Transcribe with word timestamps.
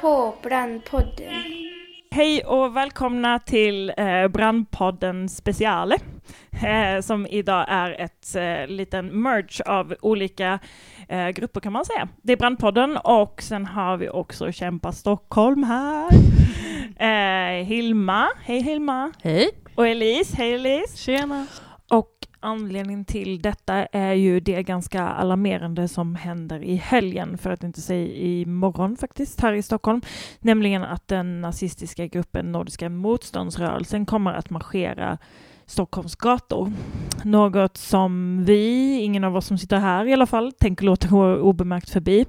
på 0.00 0.34
Brandpodden. 0.42 1.32
Hej 2.10 2.44
och 2.44 2.76
välkomna 2.76 3.38
till 3.38 3.92
eh, 3.96 4.28
Brandpodden 4.28 5.28
Speciale, 5.28 5.98
eh, 6.62 7.00
som 7.00 7.26
idag 7.26 7.64
är 7.68 8.00
ett 8.00 8.34
eh, 8.34 8.66
liten 8.76 9.22
merge 9.22 9.62
av 9.66 9.94
olika 10.00 10.58
eh, 11.08 11.28
grupper 11.28 11.60
kan 11.60 11.72
man 11.72 11.84
säga. 11.84 12.08
Det 12.22 12.32
är 12.32 12.36
Brandpodden 12.36 12.96
och 12.96 13.42
sen 13.42 13.66
har 13.66 13.96
vi 13.96 14.08
också 14.08 14.52
Kämpa 14.52 14.92
Stockholm 14.92 15.64
här. 15.64 16.08
Hilma, 17.64 18.28
hej 18.42 18.60
Hilma. 18.60 19.12
Hej! 19.22 19.50
Och 19.74 19.88
Elise, 19.88 20.36
hej 20.36 20.54
Elise. 20.54 20.96
Tjena! 20.96 21.46
Och 21.90 22.27
anledningen 22.40 23.04
till 23.04 23.42
detta 23.42 23.74
är 23.86 24.12
ju 24.12 24.40
det 24.40 24.62
ganska 24.62 25.02
alarmerande 25.02 25.88
som 25.88 26.14
händer 26.14 26.64
i 26.64 26.74
helgen, 26.74 27.38
för 27.38 27.50
att 27.50 27.64
inte 27.64 27.80
säga 27.80 28.14
i 28.14 28.46
morgon 28.46 28.96
faktiskt, 28.96 29.40
här 29.40 29.52
i 29.52 29.62
Stockholm. 29.62 30.00
Nämligen 30.40 30.84
att 30.84 31.08
den 31.08 31.40
nazistiska 31.40 32.06
gruppen 32.06 32.52
Nordiska 32.52 32.88
motståndsrörelsen 32.88 34.06
kommer 34.06 34.32
att 34.32 34.50
marschera 34.50 35.18
Stockholms 35.66 36.16
gator. 36.16 36.72
Något 37.24 37.76
som 37.76 38.44
vi, 38.44 38.92
ingen 39.00 39.24
av 39.24 39.36
oss 39.36 39.46
som 39.46 39.58
sitter 39.58 39.78
här 39.78 40.06
i 40.06 40.12
alla 40.12 40.26
fall, 40.26 40.52
tänker 40.52 40.84
låta 40.84 41.08
gå 41.08 41.36
obemärkt 41.36 41.90
förbi. 41.90 42.24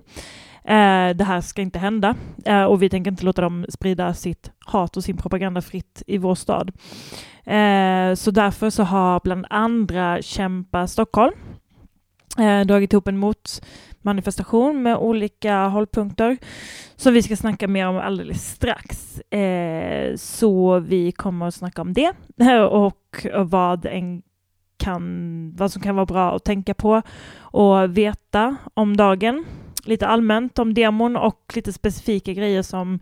Eh, 0.69 1.15
det 1.15 1.23
här 1.23 1.41
ska 1.41 1.61
inte 1.61 1.79
hända 1.79 2.15
eh, 2.45 2.63
och 2.63 2.81
vi 2.81 2.89
tänker 2.89 3.11
inte 3.11 3.25
låta 3.25 3.41
dem 3.41 3.65
sprida 3.69 4.13
sitt 4.13 4.51
hat 4.65 4.97
och 4.97 5.03
sin 5.03 5.17
propaganda 5.17 5.61
fritt 5.61 6.03
i 6.07 6.17
vår 6.17 6.35
stad. 6.35 6.71
Eh, 7.45 8.15
så 8.15 8.31
därför 8.31 8.69
så 8.69 8.83
har 8.83 9.19
bland 9.23 9.45
andra 9.49 10.21
Kämpa 10.21 10.87
Stockholm 10.87 11.33
eh, 12.39 12.61
dragit 12.61 12.93
ihop 12.93 13.07
en 13.07 13.17
motmanifestation 13.17 14.81
med 14.81 14.97
olika 14.97 15.67
hållpunkter 15.67 16.37
som 16.95 17.13
vi 17.13 17.23
ska 17.23 17.35
snacka 17.35 17.67
mer 17.67 17.87
om 17.87 17.97
alldeles 17.97 18.51
strax. 18.51 19.19
Eh, 19.19 20.15
så 20.15 20.79
vi 20.79 21.11
kommer 21.11 21.47
att 21.47 21.55
snacka 21.55 21.81
om 21.81 21.93
det 21.93 22.13
och 22.71 23.25
vad 23.35 23.85
en 23.85 24.21
kan, 24.77 25.53
vad 25.57 25.71
som 25.71 25.81
kan 25.81 25.95
vara 25.95 26.05
bra 26.05 26.35
att 26.35 26.43
tänka 26.43 26.73
på 26.73 27.01
och 27.39 27.97
veta 27.97 28.55
om 28.73 28.97
dagen. 28.97 29.45
Lite 29.85 30.07
allmänt 30.07 30.59
om 30.59 30.73
demon 30.73 31.17
och 31.17 31.51
lite 31.55 31.73
specifika 31.73 32.33
grejer 32.33 32.61
som 32.61 32.99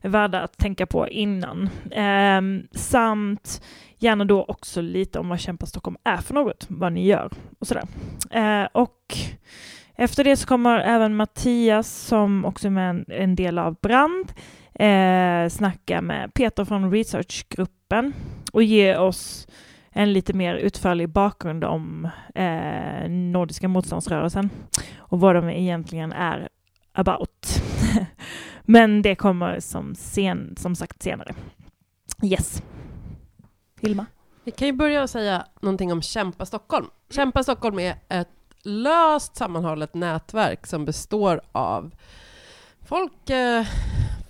är 0.00 0.08
värda 0.08 0.40
att 0.40 0.58
tänka 0.58 0.86
på 0.86 1.08
innan. 1.08 1.70
Eh, 1.90 2.68
samt 2.78 3.62
gärna 3.98 4.24
då 4.24 4.44
också 4.44 4.80
lite 4.80 5.18
om 5.18 5.28
vad 5.28 5.40
Kämpa 5.40 5.66
Stockholm 5.66 5.96
är 6.04 6.16
för 6.16 6.34
något, 6.34 6.66
vad 6.68 6.92
ni 6.92 7.06
gör 7.06 7.30
och 7.58 7.66
sådär. 7.66 7.84
Eh, 8.30 8.68
och 8.72 9.16
efter 9.94 10.24
det 10.24 10.36
så 10.36 10.46
kommer 10.46 10.78
även 10.78 11.16
Mattias, 11.16 12.06
som 12.06 12.44
också 12.44 12.66
är 12.66 12.70
med 12.70 12.90
en, 12.90 13.04
en 13.08 13.34
del 13.34 13.58
av 13.58 13.76
Brand, 13.82 14.32
eh, 14.74 15.48
snacka 15.48 16.00
med 16.02 16.34
Peter 16.34 16.64
från 16.64 16.90
researchgruppen 16.90 18.12
och 18.52 18.62
ge 18.62 18.96
oss 18.96 19.48
en 19.98 20.12
lite 20.12 20.32
mer 20.32 20.54
utförlig 20.54 21.08
bakgrund 21.08 21.64
om 21.64 22.08
eh, 22.34 23.10
Nordiska 23.10 23.68
motståndsrörelsen 23.68 24.50
och 24.98 25.20
vad 25.20 25.34
de 25.34 25.50
egentligen 25.50 26.12
är 26.12 26.48
about. 26.92 27.62
Men 28.62 29.02
det 29.02 29.14
kommer 29.14 29.60
som, 29.60 29.94
sen, 29.94 30.54
som 30.58 30.74
sagt 30.74 31.02
senare. 31.02 31.34
Yes. 32.22 32.62
Hilma? 33.80 34.06
Vi 34.44 34.50
kan 34.50 34.68
ju 34.68 34.72
börja 34.72 35.02
och 35.02 35.10
säga 35.10 35.46
någonting 35.60 35.92
om 35.92 36.02
Kämpa 36.02 36.46
Stockholm. 36.46 36.86
Kämpa 37.10 37.42
Stockholm 37.42 37.78
är 37.78 37.94
ett 38.08 38.28
löst 38.62 39.36
sammanhållet 39.36 39.94
nätverk 39.94 40.66
som 40.66 40.84
består 40.84 41.40
av 41.52 41.94
folk, 42.86 43.30
eh, 43.30 43.66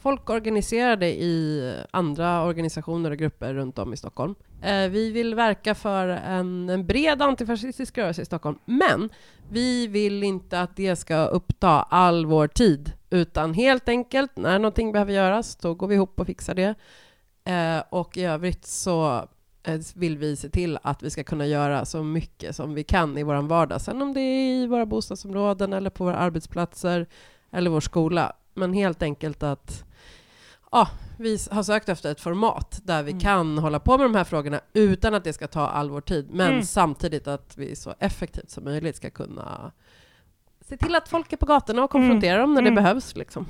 folk 0.00 0.30
organiserade 0.30 1.08
i 1.08 1.62
andra 1.90 2.44
organisationer 2.44 3.10
och 3.10 3.16
grupper 3.16 3.54
runt 3.54 3.78
om 3.78 3.92
i 3.92 3.96
Stockholm. 3.96 4.34
Eh, 4.62 4.88
vi 4.88 5.10
vill 5.12 5.34
verka 5.34 5.74
för 5.74 6.08
en, 6.08 6.68
en 6.68 6.86
bred 6.86 7.22
antifascistisk 7.22 7.98
rörelse 7.98 8.22
i 8.22 8.24
Stockholm, 8.24 8.58
men 8.64 9.08
vi 9.50 9.86
vill 9.86 10.22
inte 10.22 10.60
att 10.60 10.76
det 10.76 10.96
ska 10.96 11.24
uppta 11.24 11.68
all 11.82 12.26
vår 12.26 12.48
tid, 12.48 12.92
utan 13.10 13.54
helt 13.54 13.88
enkelt 13.88 14.36
när 14.36 14.58
någonting 14.58 14.92
behöver 14.92 15.12
göras, 15.12 15.56
då 15.56 15.74
går 15.74 15.86
vi 15.86 15.94
ihop 15.94 16.20
och 16.20 16.26
fixar 16.26 16.54
det. 16.54 16.74
Eh, 17.44 17.82
och 17.90 18.16
i 18.16 18.24
övrigt 18.24 18.66
så 18.66 19.28
eh, 19.62 19.80
vill 19.94 20.18
vi 20.18 20.36
se 20.36 20.48
till 20.48 20.78
att 20.82 21.02
vi 21.02 21.10
ska 21.10 21.24
kunna 21.24 21.46
göra 21.46 21.84
så 21.84 22.02
mycket 22.02 22.56
som 22.56 22.74
vi 22.74 22.84
kan 22.84 23.18
i 23.18 23.22
vår 23.22 23.42
vardag. 23.42 23.80
Sen 23.80 24.02
om 24.02 24.14
det 24.14 24.20
är 24.20 24.62
i 24.62 24.66
våra 24.66 24.86
bostadsområden 24.86 25.72
eller 25.72 25.90
på 25.90 26.04
våra 26.04 26.16
arbetsplatser 26.16 27.06
eller 27.50 27.70
vår 27.70 27.80
skola. 27.80 28.32
Men 28.54 28.72
helt 28.72 29.02
enkelt 29.02 29.42
att 29.42 29.84
ja, 30.72 30.88
vi 31.18 31.38
har 31.50 31.62
sökt 31.62 31.88
efter 31.88 32.10
ett 32.10 32.20
format 32.20 32.80
där 32.84 33.02
vi 33.02 33.10
Mm. 33.10 33.20
kan 33.20 33.58
hålla 33.58 33.80
på 33.80 33.98
med 33.98 34.04
de 34.06 34.14
här 34.14 34.24
frågorna 34.24 34.60
utan 34.72 35.14
att 35.14 35.24
det 35.24 35.32
ska 35.32 35.46
ta 35.46 35.66
all 35.68 35.90
vår 35.90 36.00
tid, 36.00 36.28
men 36.30 36.50
Mm. 36.52 36.62
samtidigt 36.62 37.26
att 37.28 37.56
vi 37.58 37.76
så 37.76 37.94
effektivt 37.98 38.50
som 38.50 38.64
möjligt 38.64 38.96
ska 38.96 39.10
kunna 39.10 39.72
se 40.60 40.76
till 40.76 40.94
att 40.94 41.08
folk 41.08 41.32
är 41.32 41.36
på 41.36 41.46
gatorna 41.46 41.84
och 41.84 41.90
konfrontera 41.90 42.40
dem 42.40 42.54
när 42.54 42.60
Mm. 42.62 42.74
det 42.74 42.82
behövs. 42.82 43.16
Liksom. 43.16 43.46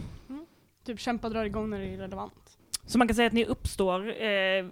Typ 0.85 1.01
kämpa 1.01 1.29
drar 1.29 1.45
igång 1.45 1.71
när 1.71 1.79
det 1.79 1.95
är 1.95 1.99
relevant. 1.99 2.59
Så 2.87 2.99
man 2.99 3.09
kan 3.09 3.15
säga 3.15 3.27
att 3.27 3.33
ni 3.33 3.45
uppstår, 3.45 4.09
eh, 4.09 4.67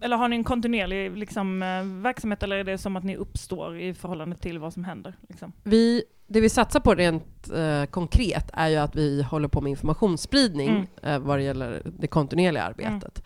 eller 0.00 0.16
har 0.16 0.28
ni 0.28 0.36
en 0.36 0.44
kontinuerlig 0.44 1.16
liksom, 1.18 1.62
eh, 1.62 1.84
verksamhet 2.02 2.42
eller 2.42 2.56
är 2.56 2.64
det 2.64 2.78
som 2.78 2.96
att 2.96 3.04
ni 3.04 3.16
uppstår 3.16 3.78
i 3.80 3.94
förhållande 3.94 4.36
till 4.36 4.58
vad 4.58 4.72
som 4.72 4.84
händer? 4.84 5.14
Liksom? 5.28 5.52
Vi, 5.62 6.02
det 6.26 6.40
vi 6.40 6.48
satsar 6.48 6.80
på 6.80 6.94
rent 6.94 7.50
eh, 7.50 7.84
konkret 7.84 8.50
är 8.52 8.68
ju 8.68 8.76
att 8.76 8.96
vi 8.96 9.22
håller 9.22 9.48
på 9.48 9.60
med 9.60 9.70
informationsspridning 9.70 10.68
Mm. 10.68 10.86
eh, 11.02 11.18
vad 11.18 11.38
det 11.38 11.42
gäller 11.42 11.82
det 11.98 12.06
kontinuerliga 12.06 12.62
arbetet. 12.62 13.22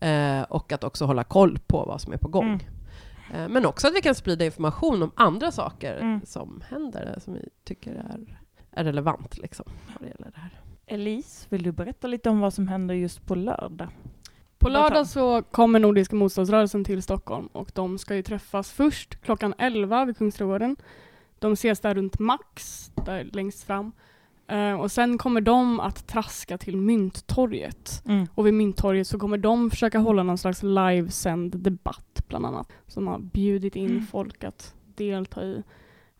Eh, 0.00 0.42
och 0.42 0.72
att 0.72 0.84
också 0.84 1.04
hålla 1.04 1.24
koll 1.24 1.58
på 1.66 1.84
vad 1.84 2.00
som 2.00 2.12
är 2.12 2.16
på 2.16 2.28
gång. 2.28 2.44
Mm. 2.44 2.60
Eh, 3.34 3.48
men 3.48 3.66
också 3.66 3.86
att 3.88 3.94
vi 3.94 4.00
kan 4.00 4.14
sprida 4.14 4.44
information 4.44 5.02
om 5.02 5.10
andra 5.14 5.50
saker 5.50 5.96
Mm. 5.96 6.20
som 6.26 6.62
händer, 6.70 7.12
eh, 7.16 7.20
som 7.20 7.34
vi 7.34 7.48
tycker 7.64 7.92
är, 7.94 8.38
är 8.70 8.84
relevant 8.84 9.38
liksom, 9.38 9.66
vad 9.92 10.02
det 10.02 10.08
gäller 10.08 10.30
det 10.34 10.40
här. 10.40 10.50
Elise, 10.86 11.46
vill 11.48 11.62
du 11.62 11.72
berätta 11.72 12.06
lite 12.06 12.30
om 12.30 12.40
vad 12.40 12.54
som 12.54 12.68
händer 12.68 12.94
just 12.94 13.26
på 13.26 13.34
lördag? 13.34 13.88
På 14.58 14.68
lördag 14.68 15.06
så 15.06 15.42
kommer 15.42 15.78
Nordiska 15.78 16.16
motståndsrörelsen 16.16 16.84
till 16.84 17.02
Stockholm 17.02 17.46
och 17.46 17.70
de 17.74 17.98
ska 17.98 18.14
ju 18.16 18.22
träffas 18.22 18.70
först 18.72 19.20
klockan 19.22 19.54
11 19.58 20.04
vid 20.04 20.16
Kungsträdgården. 20.18 20.76
De 21.44 21.52
ses 21.52 21.80
där 21.80 21.94
runt 21.94 22.18
Max, 22.18 22.90
där 23.06 23.24
längst 23.32 23.64
fram. 23.64 23.92
Eh, 24.48 24.72
och 24.80 24.92
sen 24.92 25.18
kommer 25.18 25.40
de 25.40 25.80
att 25.80 26.06
traska 26.06 26.58
till 26.58 26.76
Mynttorget. 26.76 28.02
Mm. 28.06 28.26
Och 28.34 28.46
vid 28.46 28.54
Mynttorget 28.54 29.06
så 29.06 29.18
kommer 29.18 29.38
de 29.38 29.70
försöka 29.70 29.98
hålla 29.98 30.22
någon 30.22 30.38
slags 30.38 30.62
livesänd 30.62 31.56
debatt 31.56 32.24
bland 32.28 32.46
annat. 32.46 32.72
Som 32.86 33.06
har 33.06 33.18
bjudit 33.18 33.76
in 33.76 33.90
Mm. 33.90 34.06
folk 34.06 34.44
att 34.44 34.74
delta 34.94 35.44
i. 35.44 35.62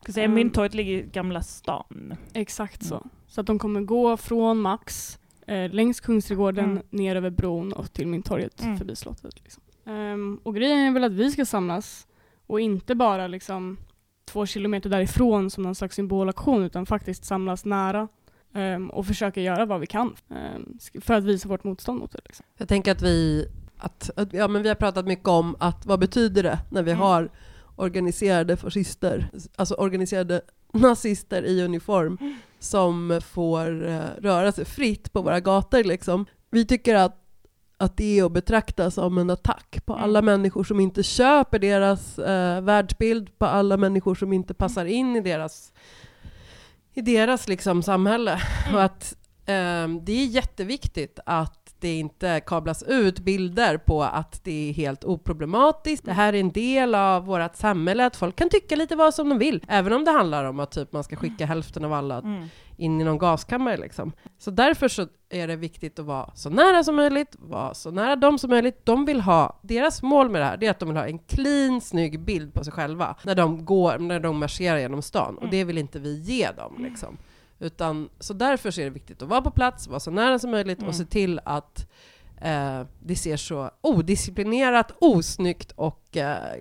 Ska 0.02 0.12
säga, 0.12 0.24
Mm. 0.24 0.34
Mynttorget 0.34 0.74
ligger 0.74 0.92
i 0.92 1.02
Gamla 1.12 1.42
stan. 1.42 2.14
Exakt 2.32 2.84
så. 2.84 2.94
Mm. 2.94 3.08
Så 3.26 3.40
att 3.40 3.46
de 3.46 3.58
kommer 3.58 3.80
gå 3.80 4.16
från 4.16 4.60
Max 4.60 5.18
eh, 5.46 5.70
längs 5.72 6.00
Kungsträdgården 6.00 6.64
Mm. 6.70 6.82
ner 6.90 7.16
över 7.16 7.30
bron 7.30 7.72
och 7.72 7.92
till 7.92 8.06
Mynttorget 8.06 8.62
Mm. 8.62 8.78
förbi 8.78 8.96
slottet. 8.96 9.34
Liksom. 9.44 9.62
Ehm, 9.86 10.40
och 10.42 10.54
grejen 10.54 10.78
är 10.78 10.92
väl 10.92 11.04
att 11.04 11.12
vi 11.12 11.30
ska 11.30 11.44
samlas 11.44 12.06
och 12.46 12.60
inte 12.60 12.94
bara 12.94 13.26
liksom 13.26 13.76
två 14.24 14.46
kilometer 14.46 14.90
därifrån 14.90 15.50
som 15.50 15.62
någon 15.62 15.74
slags 15.74 15.96
symbolaktion 15.96 16.62
utan 16.62 16.86
faktiskt 16.86 17.24
samlas 17.24 17.64
nära 17.64 18.08
ehm, 18.54 18.90
och 18.90 19.06
försöka 19.06 19.40
göra 19.40 19.66
vad 19.66 19.80
vi 19.80 19.86
kan 19.86 20.14
ehm, 20.30 20.78
för 21.00 21.14
att 21.14 21.24
visa 21.24 21.48
vårt 21.48 21.64
motstånd 21.64 21.98
mot 22.00 22.12
det. 22.12 22.20
Liksom. 22.24 22.46
Jag 22.58 22.68
tänker 22.68 22.92
att 22.92 23.02
vi, 23.02 23.46
att, 23.78 24.10
att, 24.16 24.32
ja, 24.32 24.48
men 24.48 24.62
vi 24.62 24.68
har 24.68 24.76
pratat 24.76 25.06
mycket 25.06 25.28
om 25.28 25.56
att 25.60 25.86
vad 25.86 25.98
betyder 26.00 26.42
det 26.42 26.58
när 26.70 26.82
vi 26.82 26.90
Mm. 26.90 27.02
har 27.02 27.30
organiserade 27.76 28.56
fascister, 28.56 29.30
alltså 29.56 29.74
organiserade 29.74 30.40
nazister 30.72 31.42
i 31.42 31.62
uniform 31.64 32.18
Mm. 32.20 32.36
som 32.58 33.20
får 33.24 33.88
eh, 33.88 34.00
röra 34.18 34.52
sig 34.52 34.64
fritt 34.64 35.12
på 35.12 35.22
våra 35.22 35.40
gator. 35.40 35.84
Liksom. 35.84 36.26
Vi 36.50 36.66
tycker 36.66 36.94
att, 36.94 37.16
att 37.84 37.96
det 37.96 38.18
är 38.18 38.24
att 38.24 38.32
betrakta 38.32 38.90
som 38.90 39.18
en 39.18 39.30
attack 39.30 39.78
på 39.84 39.92
Mm. 39.92 40.04
alla 40.04 40.22
människor 40.22 40.64
som 40.64 40.80
inte 40.80 41.02
köper 41.02 41.58
deras 41.58 42.18
eh, 42.18 42.60
världsbild, 42.60 43.38
på 43.38 43.46
alla 43.46 43.76
människor 43.76 44.14
som 44.14 44.32
inte 44.32 44.54
passar 44.54 44.84
in 44.84 45.16
i 45.16 45.20
deras, 45.20 45.72
i 46.94 47.00
deras 47.00 47.48
liksom, 47.48 47.82
samhälle. 47.82 48.40
Mm. 48.64 48.74
Och 48.74 48.82
att 48.82 49.14
ehm, 49.46 50.04
det 50.04 50.12
är 50.12 50.26
jätteviktigt 50.26 51.18
att 51.26 51.63
det 51.84 51.98
inte 51.98 52.40
kablas 52.46 52.82
ut 52.82 53.18
bilder 53.18 53.76
på 53.76 54.02
att 54.02 54.44
det 54.44 54.70
är 54.70 54.72
helt 54.72 55.04
oproblematiskt. 55.04 56.04
Det 56.04 56.12
här 56.12 56.32
är 56.32 56.40
en 56.40 56.50
del 56.52 56.94
av 56.94 57.24
vårt 57.26 57.56
samhälle, 57.56 58.06
att 58.06 58.16
folk 58.16 58.36
kan 58.36 58.48
tycka 58.48 58.76
lite 58.76 58.96
vad 58.96 59.14
som 59.14 59.28
de 59.28 59.38
vill. 59.38 59.64
Även 59.68 59.92
om 59.92 60.04
det 60.04 60.10
handlar 60.10 60.44
om 60.44 60.60
att 60.60 60.70
typ, 60.70 60.92
man 60.92 61.04
ska 61.04 61.16
skicka 61.16 61.46
hälften 61.46 61.84
av 61.84 61.92
alla 61.92 62.18
Mm. 62.18 62.44
in 62.76 63.00
i 63.00 63.04
någon 63.04 63.18
gaskammare. 63.18 63.76
Liksom. 63.76 64.12
Så 64.38 64.50
därför 64.50 64.88
så 64.88 65.06
är 65.30 65.48
det 65.48 65.56
viktigt 65.56 65.98
att 65.98 66.06
vara 66.06 66.30
så 66.34 66.50
nära 66.50 66.84
som 66.84 66.96
möjligt, 66.96 67.36
vara 67.38 67.74
så 67.74 67.90
nära 67.90 68.16
dem 68.16 68.38
som 68.38 68.50
möjligt. 68.50 68.86
De 68.86 69.04
vill 69.04 69.20
ha, 69.20 69.58
deras 69.62 70.02
mål 70.02 70.30
med 70.30 70.40
det 70.40 70.44
här 70.44 70.56
det 70.56 70.66
är 70.66 70.70
att 70.70 70.78
de 70.78 70.88
vill 70.88 70.96
ha 70.98 71.06
en 71.06 71.18
clean, 71.18 71.80
snygg 71.80 72.20
bild 72.20 72.54
på 72.54 72.64
sig 72.64 72.72
själva 72.72 73.16
när 73.22 73.34
de, 73.34 73.64
går, 73.64 73.98
när 73.98 74.20
de 74.20 74.38
marscherar 74.38 74.78
genom 74.78 75.02
stan. 75.02 75.38
Och 75.38 75.48
det 75.50 75.64
vill 75.64 75.78
inte 75.78 75.98
vi 75.98 76.20
ge 76.20 76.50
dem. 76.50 76.74
Liksom. 76.78 77.18
Utan, 77.64 78.08
så 78.18 78.34
därför 78.34 78.80
är 78.80 78.84
det 78.84 78.90
viktigt 78.90 79.22
att 79.22 79.28
vara 79.28 79.42
på 79.42 79.50
plats, 79.50 79.88
vara 79.88 80.00
så 80.00 80.10
nära 80.10 80.38
som 80.38 80.50
möjligt 80.50 80.78
Mm. 80.78 80.88
och 80.88 80.94
se 80.94 81.04
till 81.04 81.40
att 81.44 81.90
eh, 82.40 82.82
det 83.02 83.16
ser 83.16 83.36
så 83.36 83.70
odisciplinerat, 83.80 84.92
osnyggt 85.00 85.72
och 85.76 86.16
eh, 86.16 86.54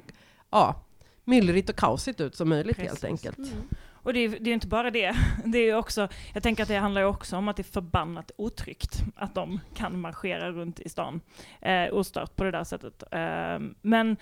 ja, 0.50 0.76
myllrigt 1.24 1.70
och 1.70 1.76
kaosigt 1.76 2.22
ut 2.22 2.36
som 2.36 2.50
möjligt 2.50 2.78
helt 2.78 2.90
Precis. 2.90 3.04
enkelt. 3.04 3.38
Mm. 3.38 3.68
Och 3.94 4.14
det 4.14 4.20
är, 4.20 4.30
det 4.30 4.50
är 4.50 4.54
inte 4.54 4.68
bara 4.68 4.92
det. 4.92 5.16
Det 5.46 5.58
är 5.58 5.76
också, 5.76 6.08
jag 6.34 6.44
tänker 6.44 6.64
att 6.64 6.70
det 6.70 6.78
handlar 6.78 7.04
också 7.04 7.38
om 7.38 7.48
att 7.48 7.56
det 7.56 7.62
är 7.62 7.74
förbannat 7.74 8.32
otryggt 8.38 9.04
att 9.16 9.36
de 9.36 9.60
kan 9.76 10.00
marschera 10.02 10.52
runt 10.52 10.80
i 10.80 10.90
stan 10.90 11.22
eh, 11.62 11.94
ostört 11.94 12.36
på 12.36 12.44
det 12.44 12.52
där 12.52 12.64
sättet. 12.64 13.04
Eh, 13.12 13.60
men 13.82 14.18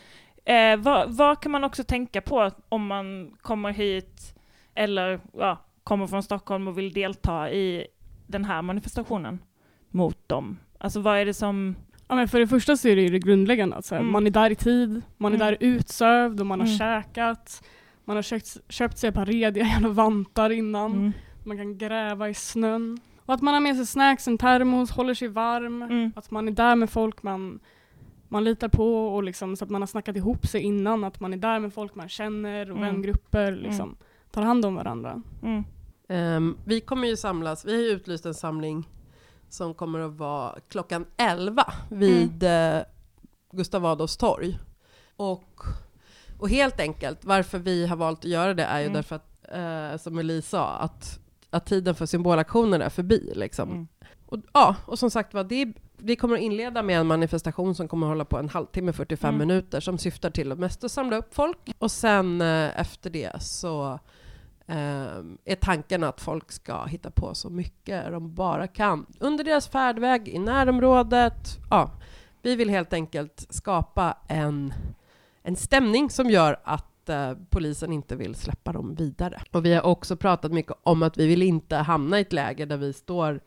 eh, 0.46 0.78
vad, 0.78 1.16
vad 1.16 1.42
kan 1.42 1.52
man 1.52 1.64
också 1.64 1.84
tänka 1.84 2.22
på 2.22 2.52
om 2.70 2.88
man 2.88 3.38
kommer 3.42 3.72
hit 3.72 4.36
eller 4.76 5.20
ja, 5.38 5.58
kommer 5.84 6.08
från 6.08 6.24
Stockholm 6.24 6.68
och 6.68 6.78
vill 6.78 6.94
delta 6.94 7.52
i 7.52 7.88
den 8.28 8.46
här 8.46 8.62
manifestationen 8.62 9.40
mot 9.90 10.28
dem? 10.30 10.58
Alltså 10.78 11.00
vad 11.00 11.18
är 11.18 11.26
det 11.26 11.34
som... 11.34 11.76
Ja, 12.08 12.16
men 12.16 12.28
för 12.28 12.40
det 12.40 12.48
första 12.48 12.78
så 12.78 12.88
är 12.88 12.96
det 12.96 13.02
ju 13.02 13.10
det 13.10 13.20
grundläggande. 13.20 13.76
Att 13.76 13.86
så 13.86 13.96
här, 13.96 14.02
Mm. 14.02 14.12
Man 14.14 14.28
är 14.28 14.32
där 14.32 14.50
i 14.50 14.56
tid, 14.56 15.02
man 15.18 15.32
är 15.34 15.36
Mm. 15.36 15.48
där 15.48 15.58
utsövd 15.60 16.40
och 16.40 16.46
man 16.46 16.60
har 16.60 16.68
Mm. 16.68 16.78
käkat. 16.78 17.64
Man 18.06 18.16
har 18.16 18.24
köpt, 18.24 18.58
köpt 18.72 18.98
sig 18.98 19.08
ett 19.10 19.16
par 19.16 19.26
rediga 19.26 19.66
jävla 19.66 19.90
vantar 19.90 20.50
innan. 20.50 20.92
Mm. 20.92 21.12
Man 21.44 21.58
kan 21.58 21.78
gräva 21.78 22.30
i 22.30 22.34
snön. 22.34 23.00
Och 23.26 23.34
att 23.34 23.42
man 23.42 23.54
har 23.54 23.62
med 23.62 23.76
sig 23.76 23.86
snacks, 23.86 24.28
en 24.28 24.38
termos, 24.38 24.92
håller 24.92 25.14
sig 25.14 25.28
varm. 25.28 25.82
Mm. 25.82 26.12
Att 26.16 26.32
man 26.32 26.48
är 26.48 26.52
där 26.52 26.76
med 26.76 26.90
folk 26.90 27.24
man, 27.24 27.60
man 28.28 28.44
litar 28.44 28.70
på 28.70 29.08
och 29.16 29.24
liksom, 29.24 29.56
så 29.56 29.64
att 29.66 29.72
man 29.72 29.82
har 29.82 29.88
snackat 29.88 30.16
ihop 30.16 30.48
sig 30.48 30.62
innan. 30.62 31.04
Att 31.04 31.20
man 31.20 31.34
är 31.34 31.38
där 31.38 31.60
med 31.60 31.74
folk 31.74 31.96
man 31.96 32.10
känner 32.10 32.72
och 32.72 32.78
Mm. 32.78 32.94
vängrupper. 32.94 33.52
Liksom, 33.52 33.96
Tar 34.32 34.42
hand 34.42 34.66
om 34.66 34.76
varandra. 34.76 35.22
Mm. 35.44 35.64
Ehm, 36.10 36.58
vi 36.66 36.82
kommer 36.82 37.08
ju 37.08 37.18
samlas, 37.18 37.66
vi 37.66 37.74
har 37.76 37.82
ju 37.82 37.88
utlyst 37.88 38.26
en 38.26 38.34
samling 38.34 38.90
som 39.50 39.74
kommer 39.74 40.00
att 40.00 40.12
vara 40.14 40.56
klockan 40.70 41.06
11 41.18 41.66
vid 41.90 42.44
eh, 42.44 42.78
Gustav 43.52 43.86
Adolfs 43.86 44.18
torg. 44.18 44.58
Och, 45.16 45.60
och 46.40 46.50
helt 46.50 46.80
enkelt, 46.80 47.26
varför 47.26 47.60
vi 47.60 47.88
har 47.88 47.96
valt 47.96 48.20
att 48.20 48.26
göra 48.32 48.54
det 48.54 48.64
är 48.64 48.80
ju 48.80 48.86
Mm. 48.86 48.94
därför 48.94 49.16
att, 49.16 49.28
eh, 49.52 50.02
som 50.02 50.20
Elise 50.20 50.50
sa, 50.50 50.68
att, 50.70 51.20
att 51.50 51.66
tiden 51.66 51.96
för 51.96 52.06
symbolaktioner 52.06 52.80
är 52.80 52.90
förbi. 52.90 53.32
Liksom. 53.36 53.70
Mm. 53.72 53.88
Och, 54.26 54.38
ja, 54.54 54.76
och 54.86 55.00
som 55.00 55.12
sagt 55.12 55.34
var, 55.34 55.44
det, 55.44 55.74
vi 55.98 56.16
kommer 56.16 56.36
att 56.36 56.42
inleda 56.42 56.84
med 56.84 57.00
en 57.00 57.08
manifestation 57.08 57.76
som 57.76 57.88
kommer 57.88 58.08
att 58.08 58.12
hålla 58.12 58.26
på 58.26 58.38
en 58.38 58.50
halvtimme, 58.50 58.94
45 58.94 59.36
Mm. 59.36 59.48
minuter, 59.48 59.80
som 59.80 59.98
syftar 59.98 60.30
till 60.30 60.52
att 60.52 60.60
mest 60.60 60.84
att 60.84 60.92
samla 60.92 61.18
upp 61.18 61.34
folk. 61.34 61.58
Och 61.78 61.92
sen 61.92 62.42
eh, 62.42 62.80
efter 62.80 63.10
det 63.10 63.42
så 63.44 64.00
Ehm, 64.72 65.38
är 65.46 65.56
tanken 65.56 66.04
att 66.04 66.22
folk 66.22 66.52
ska 66.52 66.86
hitta 66.86 67.12
på 67.12 67.36
så 67.36 67.50
mycket 67.50 68.12
de 68.12 68.36
bara 68.36 68.68
kan 68.68 69.06
under 69.20 69.44
deras 69.44 69.68
färdväg 69.68 70.28
i 70.28 70.40
närområdet. 70.40 71.60
Ja, 71.70 71.92
vi 72.42 72.56
vill 72.56 72.70
helt 72.70 72.94
enkelt 72.94 73.48
skapa 73.50 74.18
en, 74.28 74.74
en 75.44 75.56
stämning 75.56 76.10
som 76.10 76.30
gör 76.30 76.60
att 76.64 77.10
eh, 77.10 77.34
polisen 77.50 77.94
inte 77.94 78.16
vill 78.16 78.36
släppa 78.36 78.72
dem 78.72 78.96
vidare. 78.96 79.42
Och 79.52 79.66
vi 79.66 79.74
har 79.74 79.86
också 79.86 80.16
pratat 80.16 80.52
mycket 80.52 80.78
om 80.84 81.04
att 81.04 81.18
vi 81.18 81.28
vill 81.28 81.42
inte 81.42 81.76
hamna 81.76 82.18
i 82.18 82.22
ett 82.22 82.34
läge 82.34 82.66
där 82.66 82.78
vi 82.78 82.94
står 82.94 83.40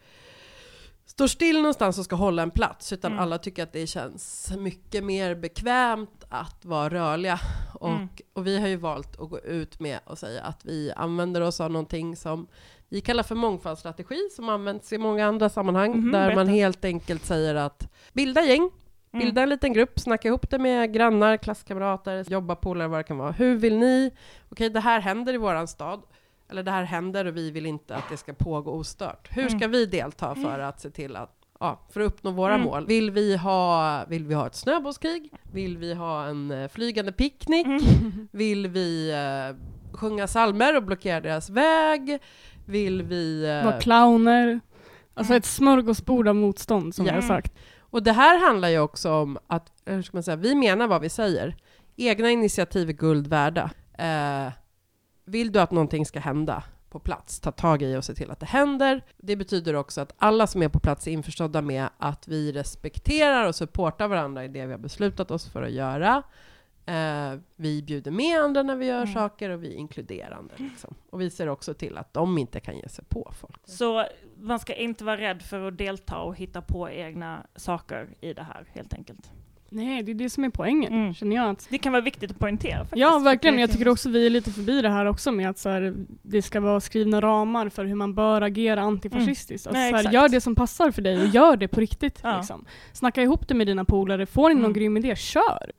står 1.06 1.26
still 1.26 1.56
någonstans 1.56 1.98
och 1.98 2.04
ska 2.04 2.16
hålla 2.16 2.42
en 2.42 2.50
plats, 2.50 2.92
utan 2.92 3.12
Mm. 3.12 3.22
alla 3.22 3.38
tycker 3.38 3.62
att 3.62 3.72
det 3.72 3.86
känns 3.86 4.52
mycket 4.58 5.04
mer 5.04 5.34
bekvämt 5.34 6.24
att 6.28 6.64
vara 6.64 6.88
rörliga. 6.88 7.38
Och, 7.74 7.88
Mm. 7.88 8.08
och 8.32 8.46
vi 8.46 8.58
har 8.60 8.68
ju 8.68 8.76
valt 8.76 9.20
att 9.20 9.30
gå 9.30 9.40
ut 9.40 9.80
med 9.80 9.98
och 10.04 10.18
säga 10.18 10.42
att 10.42 10.64
vi 10.64 10.92
använder 10.96 11.40
oss 11.40 11.60
av 11.60 11.70
någonting 11.70 12.16
som 12.16 12.46
vi 12.88 13.00
kallar 13.00 13.22
för 13.22 13.34
mångfaldsstrategi, 13.34 14.28
som 14.36 14.48
används 14.48 14.92
i 14.92 14.98
många 14.98 15.26
andra 15.26 15.48
sammanhang, 15.48 15.90
Mhm, 15.90 16.12
där 16.12 16.26
man 16.26 16.34
berätta. 16.34 16.50
helt 16.50 16.84
enkelt 16.84 17.24
säger 17.24 17.54
att 17.54 17.88
bilda 18.12 18.42
gäng, 18.42 18.70
Mm. 19.12 19.26
Bilda 19.26 19.42
en 19.42 19.48
liten 19.48 19.72
grupp, 19.72 20.00
snacka 20.00 20.28
ihop 20.28 20.50
det 20.50 20.58
med 20.58 20.92
grannar, 20.92 21.36
klasskamrater, 21.36 22.24
jobbapolare, 22.30 22.88
vad 22.88 22.98
det 22.98 23.04
kan 23.04 23.18
vara. 23.18 23.32
Hur 23.32 23.56
vill 23.56 23.78
ni? 23.78 24.10
Okej, 24.48 24.70
det 24.70 24.80
här 24.80 25.00
händer 25.00 25.34
i 25.34 25.36
våran 25.36 25.68
stad. 25.68 26.02
Eller 26.50 26.62
det 26.62 26.70
här 26.70 26.84
händer 26.84 27.24
och 27.24 27.36
vi 27.36 27.50
vill 27.50 27.66
inte 27.66 27.96
att 27.96 28.08
det 28.10 28.16
ska 28.16 28.32
pågå 28.32 28.70
ostört. 28.72 29.28
Hur 29.30 29.48
ska 29.48 29.56
Mm. 29.58 29.70
vi 29.70 29.86
delta 29.86 30.34
för 30.34 30.58
att 30.58 30.80
se 30.80 30.90
till 30.90 31.16
att 31.16 31.30
Ja, 31.60 31.80
för 31.90 32.00
att 32.00 32.06
uppnå 32.06 32.30
våra 32.30 32.54
Mm. 32.54 32.66
mål. 32.66 32.86
Vill 32.86 33.10
vi, 33.10 33.36
ha, 33.36 34.04
vill 34.08 34.24
vi 34.26 34.34
ha 34.34 34.46
ett 34.46 34.54
snöbollskrig? 34.54 35.32
Vill 35.52 35.78
vi 35.78 35.94
ha 35.94 36.24
en 36.26 36.50
eh, 36.50 36.68
flygande 36.68 37.12
picknick? 37.12 37.66
Mm. 37.66 38.28
Vill 38.32 38.68
vi 38.68 39.10
eh, 39.12 39.56
sjunga 39.96 40.26
salmer 40.26 40.76
och 40.76 40.82
blockera 40.82 41.20
deras 41.20 41.50
väg? 41.50 42.18
Vill 42.66 43.02
vi... 43.02 43.44
eh, 43.44 43.64
Vara 43.64 43.80
clowner. 43.80 44.60
Alltså 45.14 45.32
Mm. 45.32 45.38
ett 45.38 45.44
smörgåsbord 45.44 46.28
av 46.28 46.34
motstånd 46.34 46.94
som 46.94 47.06
Ja. 47.06 47.12
jag 47.12 47.16
har 47.22 47.28
sagt. 47.28 47.52
Och 47.80 48.02
det 48.02 48.12
här 48.12 48.46
handlar 48.46 48.68
ju 48.68 48.78
också 48.78 49.12
om 49.12 49.38
att, 49.46 49.72
hur 49.84 50.02
ska 50.02 50.16
man 50.16 50.22
säga, 50.22 50.36
vi 50.36 50.54
menar 50.54 50.86
vad 50.86 51.00
vi 51.02 51.08
säger. 51.08 51.56
Egna 51.96 52.30
initiativ 52.30 52.88
är 52.88 52.92
guld 52.92 53.26
värda. 53.26 53.70
Eh, 53.98 54.52
vill 55.24 55.52
du 55.52 55.60
att 55.60 55.70
någonting 55.70 56.06
ska 56.06 56.20
hända 56.20 56.62
på 56.90 56.98
plats, 56.98 57.40
ta 57.40 57.52
tag 57.52 57.82
i 57.82 57.96
och 57.96 58.04
se 58.04 58.14
till 58.14 58.30
att 58.30 58.40
det 58.40 58.46
händer. 58.46 59.02
Det 59.16 59.36
betyder 59.36 59.74
också 59.74 60.00
att 60.00 60.14
alla 60.18 60.46
som 60.46 60.62
är 60.62 60.68
på 60.68 60.80
plats 60.80 61.06
är 61.06 61.10
införstådda 61.12 61.62
med 61.62 61.88
att 61.98 62.28
vi 62.28 62.52
respekterar 62.52 63.48
och 63.48 63.54
supportar 63.54 64.08
varandra 64.08 64.44
i 64.44 64.48
det 64.48 64.66
vi 64.66 64.72
har 64.72 64.78
beslutat 64.78 65.30
oss 65.30 65.48
för 65.48 65.62
att 65.62 65.70
göra. 65.72 66.22
Eh, 66.86 67.38
vi 67.56 67.82
bjuder 67.82 68.10
med 68.10 68.40
andra 68.40 68.62
när 68.62 68.76
vi 68.76 68.86
gör 68.86 69.00
Mm. 69.02 69.14
saker 69.14 69.50
och 69.50 69.64
vi 69.64 69.74
är 69.74 69.76
inkluderande. 69.78 70.54
Liksom. 70.56 70.94
Och 71.10 71.20
vi 71.20 71.30
ser 71.30 71.48
också 71.48 71.74
till 71.74 71.98
att 71.98 72.14
de 72.14 72.38
inte 72.38 72.60
kan 72.60 72.76
ge 72.76 72.88
sig 72.88 73.04
på 73.04 73.32
folk. 73.40 73.60
Så 73.64 74.06
man 74.40 74.58
ska 74.58 74.74
inte 74.74 75.04
vara 75.04 75.16
rädd 75.20 75.42
för 75.42 75.68
att 75.68 75.78
delta 75.78 76.18
och 76.18 76.36
hitta 76.36 76.62
på 76.62 76.90
egna 76.90 77.46
saker 77.56 78.08
i 78.20 78.32
det 78.34 78.42
här 78.42 78.66
helt 78.72 78.94
enkelt. 78.94 79.30
Nej, 79.74 80.02
det 80.02 80.12
är 80.12 80.14
det 80.14 80.30
som 80.30 80.44
är 80.44 80.48
poängen, 80.50 80.92
Mm. 80.92 81.14
känner 81.14 81.36
jag. 81.36 81.50
Att, 81.50 81.66
Det 81.70 81.78
kan 81.78 81.92
vara 81.92 82.02
viktigt 82.02 82.30
att 82.30 82.38
poängtera 82.38 82.78
faktiskt. 82.78 83.00
ja, 83.00 83.18
verkligen. 83.18 83.58
Jag 83.58 83.70
tycker 83.72 83.88
också 83.88 84.08
vi 84.10 84.26
är 84.26 84.30
lite 84.30 84.50
förbi 84.50 84.82
det 84.82 84.88
här 84.88 85.06
också 85.06 85.32
med 85.32 85.50
att 85.50 85.58
så 85.58 85.68
här, 85.68 85.94
det 86.22 86.42
ska 86.42 86.60
vara 86.60 86.80
skrivna 86.80 87.20
ramar 87.20 87.68
för 87.68 87.84
hur 87.84 87.94
man 87.94 88.14
bör 88.14 88.42
agera 88.42 88.80
antifascistiskt. 88.82 89.66
Mm. 89.66 89.80
Nej, 89.80 89.92
Alltså, 89.92 90.02
så 90.02 90.08
här, 90.08 90.14
gör 90.22 90.28
det 90.28 90.40
som 90.40 90.54
passar 90.54 90.90
för 90.90 91.02
dig 91.02 91.20
och 91.22 91.26
gör 91.26 91.56
det 91.56 91.68
på 91.68 91.80
riktigt. 91.80 92.20
Ja. 92.22 92.36
Liksom. 92.36 92.64
Snacka 92.92 93.22
ihop 93.22 93.48
det 93.48 93.54
med 93.54 93.66
dina 93.66 93.84
polare, 93.84 94.26
får 94.26 94.48
ni 94.48 94.54
någon 94.54 94.64
Mm. 94.64 94.72
grym 94.72 94.96
idé, 94.96 95.16
kör! 95.16 95.72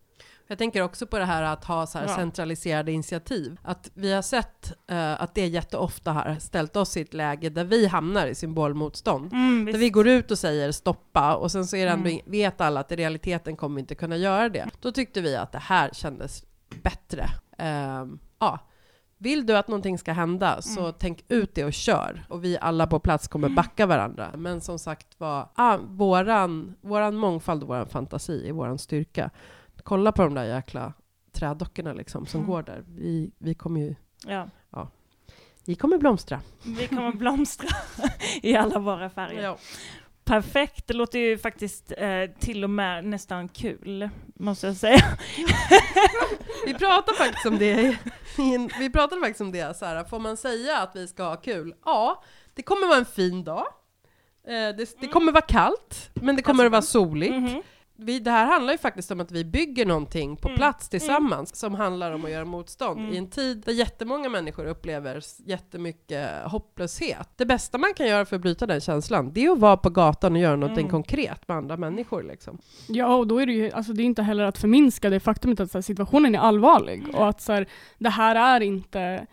Jag 0.48 0.58
tänker 0.58 0.82
också 0.82 1.08
på 1.08 1.20
det 1.20 1.26
här 1.26 1.42
att 1.44 1.66
ha 1.66 1.88
så 1.88 1.98
här 2.00 2.08
Ja. 2.08 2.16
centraliserade 2.16 2.92
initiativ. 2.92 3.58
Att 3.64 3.92
vi 3.94 4.14
har 4.14 4.22
sett 4.22 4.74
eh, 4.88 5.22
att 5.22 5.36
det 5.36 5.48
jätteofta 5.48 6.12
har 6.12 6.36
ställt 6.40 6.76
oss 6.76 6.98
i 6.98 7.02
ett 7.02 7.14
läge 7.14 7.50
där 7.50 7.64
vi 7.64 7.88
hamnar 7.88 8.28
i 8.28 8.36
symbolmotstånd. 8.36 9.34
Mm, 9.34 9.60
Där 9.60 9.66
visst. 9.66 9.80
vi 9.80 9.90
går 9.90 10.08
ut 10.08 10.32
och 10.32 10.40
säger 10.40 10.72
stoppa 10.72 11.36
och 11.36 11.52
sen 11.52 11.66
så 11.68 11.76
är 11.76 11.86
det 11.86 11.92
ändå, 11.92 12.10
Mm. 12.10 12.22
vet 12.26 12.62
alla 12.62 12.80
att 12.80 12.92
i 12.92 12.96
realiteten 12.96 13.56
kommer 13.56 13.76
vi 13.76 13.80
inte 13.80 13.96
kunna 13.96 14.18
göra 14.18 14.50
det. 14.50 14.66
Då 14.82 14.92
tyckte 14.92 15.22
vi 15.22 15.36
att 15.36 15.52
det 15.52 15.60
här 15.60 15.90
kändes 15.94 16.44
bättre. 16.84 17.26
Ehm, 17.58 18.20
ja. 18.40 18.60
Vill 19.18 19.46
du 19.46 19.58
att 19.58 19.68
någonting 19.68 19.98
ska 19.98 20.12
hända 20.14 20.62
så 20.62 20.80
Mm. 20.82 20.94
tänk 21.00 21.26
ut 21.28 21.56
det 21.56 21.66
och 21.66 21.74
kör. 21.74 22.26
Och 22.30 22.44
vi 22.44 22.58
alla 22.62 22.88
på 22.88 23.00
plats 23.00 23.28
kommer 23.28 23.50
backa 23.50 23.86
varandra. 23.86 24.32
Men 24.38 24.62
som 24.62 24.80
sagt 24.80 25.20
var, 25.20 25.50
ah, 25.56 25.78
våran, 25.78 26.76
våran 26.82 27.16
mångfald 27.16 27.62
och 27.64 27.68
våran 27.70 27.88
fantasi 27.88 28.50
är 28.50 28.54
våran 28.54 28.78
styrka. 28.78 29.30
Kolla 29.86 30.12
på 30.12 30.22
de 30.22 30.34
där 30.34 30.44
jäkla 30.44 30.94
trädockorna 31.32 31.94
liksom 31.94 32.26
som 32.26 32.40
Mm. 32.40 32.52
går 32.52 32.64
där. 32.64 32.84
Vi, 32.88 33.32
vi 33.38 33.54
kommer 33.56 33.82
ju 33.82 33.96
Ja. 34.26 34.50
vi 35.66 35.76
kommer 35.76 35.98
blomstra. 35.98 36.42
Vi 36.64 36.88
kommer 36.88 37.12
blomstra 37.12 37.70
i 38.42 38.56
alla 38.56 38.80
våra 38.80 39.10
färger. 39.10 39.42
Ja. 39.44 39.58
Perfekt, 40.24 40.88
det 40.88 40.94
låter 40.94 41.20
ju 41.20 41.38
faktiskt 41.38 41.92
eh, 41.98 42.26
till 42.40 42.64
och 42.64 42.70
med 42.70 43.06
nästan 43.06 43.48
kul, 43.50 44.10
måste 44.36 44.68
jag 44.68 44.76
säga. 44.76 45.00
Vi 46.66 46.74
pratar 46.74 47.14
faktiskt 47.14 47.46
om 47.46 47.58
det. 47.58 47.98
Vi 48.80 48.90
pratade 48.90 49.22
faktiskt 49.22 49.42
om 49.42 49.52
det, 49.52 49.78
så 49.78 49.86
här, 49.86 50.04
får 50.04 50.20
man 50.20 50.38
säga 50.38 50.78
att 50.80 50.96
vi 50.96 51.08
ska 51.08 51.24
ha 51.24 51.36
kul? 51.36 51.74
Ja, 51.86 52.24
det 52.54 52.62
kommer 52.64 52.88
vara 52.88 52.98
en 53.00 53.06
fin 53.06 53.44
dag. 53.44 53.66
Eh, 54.48 54.76
Det, 54.78 54.96
det 55.02 55.08
kommer 55.08 55.32
vara 55.32 55.46
kallt, 55.46 56.10
men 56.14 56.36
det 56.36 56.42
kommer 56.42 56.66
att 56.66 56.72
vara 56.72 56.82
soligt. 56.82 57.34
Mhm. 57.34 57.62
Vi, 57.98 58.20
det 58.20 58.32
här 58.32 58.46
handlar 58.46 58.74
ju 58.74 58.78
faktiskt 58.78 59.12
om 59.12 59.20
att 59.20 59.32
vi 59.32 59.46
bygger 59.46 59.86
någonting 59.86 60.38
på 60.38 60.48
Mm. 60.48 60.58
plats 60.58 60.90
tillsammans 60.90 61.56
som 61.56 61.76
handlar 61.76 62.12
om 62.12 62.26
att 62.26 62.32
göra 62.32 62.46
motstånd 62.46 63.00
Mm. 63.00 63.14
i 63.14 63.18
en 63.18 63.28
tid 63.30 63.58
där 63.66 63.74
jättemånga 63.74 64.30
människor 64.30 64.66
upplever 64.66 65.22
jättemycket 65.46 66.30
hopplöshet. 66.44 67.30
Det 67.36 67.46
bästa 67.46 67.78
man 67.78 67.94
kan 67.94 68.08
göra 68.08 68.26
för 68.26 68.36
att 68.36 68.42
bryta 68.42 68.66
den 68.66 68.82
känslan, 68.82 69.32
det 69.34 69.46
är 69.46 69.52
att 69.52 69.60
vara 69.60 69.78
på 69.78 69.90
gatan 69.90 70.34
och 70.34 70.40
göra 70.42 70.56
någonting 70.56 70.86
Mm. 70.86 70.92
konkret 70.92 71.48
med 71.48 71.58
andra 71.58 71.78
människor. 71.78 72.24
Liksom. 72.24 72.58
Ja, 72.88 73.16
och 73.16 73.28
då 73.28 73.40
är 73.42 73.46
det 73.46 73.54
ju 73.54 73.72
alltså 73.72 73.94
det 73.94 74.02
är 74.04 74.06
inte 74.06 74.24
heller 74.24 74.44
att 74.44 74.58
förminska 74.58 75.10
det 75.10 75.20
faktumet 75.20 75.60
att 75.60 75.74
här, 75.74 75.82
situationen 75.82 76.36
är 76.36 76.40
allvarlig 76.40 77.04
och 77.16 77.30
att 77.30 77.42
så 77.42 77.54
här, 77.54 77.68
det 77.98 78.10
här 78.10 78.36
är 78.36 78.62
inte 78.62 79.26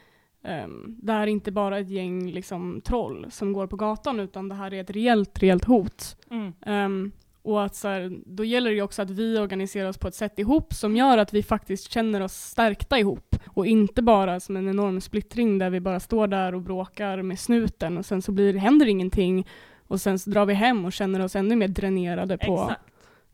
ehm, 0.45 0.97
det 1.03 1.13
här 1.13 1.23
är 1.23 1.27
inte 1.27 1.53
bara 1.53 1.79
ett 1.79 1.89
gäng 1.91 2.31
liksom, 2.31 2.81
troll 2.85 3.27
som 3.31 3.53
går 3.53 3.67
på 3.67 3.77
gatan 3.77 4.21
utan 4.21 4.49
det 4.49 4.55
här 4.55 4.75
är 4.75 4.81
ett 4.81 4.91
reellt, 4.91 5.39
reellt 5.39 5.65
hot. 5.65 6.17
Mm. 6.31 7.13
Och 7.45 7.65
att 7.65 7.75
så 7.75 7.89
här, 7.89 8.11
då 8.27 8.45
gäller 8.45 8.71
det 8.71 8.77
ju 8.77 8.83
också 8.83 9.03
att 9.03 9.11
vi 9.11 9.39
organiserar 9.39 9.89
oss 9.89 9.99
på 9.99 10.09
ett 10.09 10.15
sätt 10.15 10.39
ihop 10.39 10.75
som 10.75 10.97
gör 10.97 11.19
att 11.19 11.35
vi 11.35 11.43
faktiskt 11.43 11.91
känner 11.93 12.21
oss 12.21 12.33
stärkta 12.35 12.99
ihop. 12.99 13.37
Och 13.47 13.67
inte 13.67 14.03
bara 14.03 14.41
som 14.41 14.57
en 14.57 14.69
enorm 14.69 15.01
splittring 15.01 15.59
där 15.59 15.71
vi 15.71 15.81
bara 15.81 16.01
står 16.01 16.27
där 16.27 16.55
och 16.55 16.63
bråkar 16.63 17.23
med 17.23 17.39
snuten 17.39 17.99
och 17.99 18.07
sen 18.07 18.23
så 18.23 18.33
blir, 18.33 18.55
händer 18.55 18.87
ingenting 18.87 19.47
och 19.89 20.01
sen 20.01 20.19
så 20.19 20.31
drar 20.31 20.47
vi 20.47 20.55
hem 20.55 20.85
och 20.85 20.93
känner 20.93 21.21
oss 21.25 21.37
ännu 21.37 21.57
mer 21.57 21.69
dränerade 21.69 22.39
på 22.39 22.55
Exakt. 22.63 22.81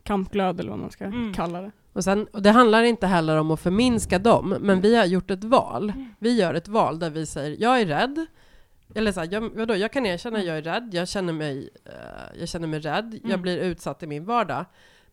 kampglöd 0.02 0.60
eller 0.60 0.70
vad 0.70 0.78
man 0.78 0.90
ska 0.90 1.04
Mm. 1.04 1.32
kalla 1.34 1.60
det. 1.60 1.70
Och, 1.92 2.04
sen, 2.04 2.26
och 2.32 2.42
det 2.42 2.50
handlar 2.50 2.82
inte 2.82 3.06
heller 3.06 3.36
om 3.36 3.50
att 3.50 3.60
förminska 3.60 4.18
dem, 4.18 4.54
men 4.60 4.80
vi 4.80 4.96
har 4.96 5.04
gjort 5.04 5.30
ett 5.30 5.44
val. 5.44 5.90
Mm. 5.90 6.08
Vi 6.18 6.38
gör 6.40 6.54
ett 6.54 6.68
val 6.68 6.98
där 6.98 7.10
vi 7.10 7.26
säger, 7.26 7.56
jag 7.60 7.80
är 7.80 7.86
rädd. 7.86 8.26
Eller 8.94 9.12
så 9.12 9.20
här, 9.20 9.28
jag, 9.32 9.40
vadå, 9.40 9.76
jag 9.76 9.92
kan 9.92 10.06
erkänna 10.06 10.38
att 10.38 10.44
jag 10.44 10.58
är 10.58 10.62
rädd, 10.62 10.88
jag 10.92 11.08
känner 11.08 11.32
mig, 11.32 11.70
eh, 11.84 12.38
jag 12.40 12.48
känner 12.48 12.68
mig 12.68 12.80
rädd, 12.80 13.14
jag 13.22 13.24
Mm. 13.30 13.42
blir 13.42 13.58
utsatt 13.58 14.02
i 14.02 14.06
min 14.06 14.24
vardag. 14.24 14.64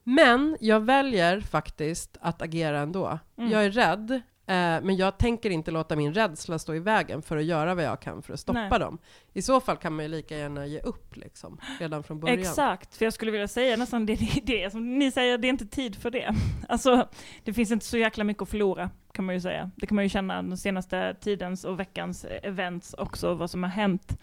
Men 0.04 0.58
jag 0.60 0.80
väljer 0.80 1.40
faktiskt 1.42 2.18
att 2.22 2.42
agera 2.42 2.80
ändå. 2.80 3.20
Mm. 3.38 3.52
Jag 3.52 3.66
är 3.66 3.72
rädd, 3.72 4.22
men 4.48 4.96
jag 4.96 5.18
tänker 5.18 5.50
inte 5.50 5.72
låta 5.72 5.96
min 5.96 6.14
rädsla 6.14 6.60
stå 6.60 6.74
i 6.74 6.80
vägen 6.80 7.22
för 7.22 7.38
att 7.38 7.44
göra 7.44 7.76
vad 7.76 7.84
jag 7.84 8.00
kan 8.00 8.22
för 8.22 8.34
att 8.34 8.40
stoppa 8.40 8.70
Nej. 8.70 8.80
dem. 8.80 8.98
I 9.34 9.42
så 9.42 9.62
fall 9.62 9.78
kan 9.78 9.96
man 9.96 10.06
ju 10.06 10.10
lika 10.10 10.38
gärna 10.38 10.66
ge 10.66 10.80
upp 10.80 11.16
liksom, 11.16 11.60
redan 11.80 12.04
från 12.04 12.20
början. 12.20 12.40
Exakt, 12.40 12.96
för 12.96 13.06
jag 13.06 13.14
skulle 13.14 13.32
vilja 13.32 13.48
säga 13.48 13.78
nästan 13.78 14.06
det, 14.06 14.16
det, 14.16 14.42
det 14.44 14.72
som 14.72 15.00
ni 15.00 15.12
säger, 15.12 15.38
det 15.38 15.48
är 15.48 15.50
inte 15.50 15.66
tid 15.66 15.96
för 15.96 16.12
det. 16.12 16.36
Alltså, 16.70 17.08
det 17.44 17.54
finns 17.54 17.72
inte 17.72 17.86
så 17.86 17.98
jäkla 17.98 18.24
mycket 18.24 18.44
att 18.44 18.50
förlora, 18.50 18.90
kan 19.12 19.26
man 19.26 19.36
ju 19.36 19.42
säga. 19.42 19.72
Det 19.76 19.88
kan 19.88 19.96
man 19.96 20.06
ju 20.06 20.10
känna 20.10 20.42
den 20.42 20.58
senaste 20.58 21.16
tidens 21.22 21.64
och 21.64 21.80
veckans 21.80 22.26
events 22.26 22.94
också, 22.94 23.34
vad 23.34 23.50
som 23.50 23.64
har 23.64 23.70
hänt. 23.70 24.18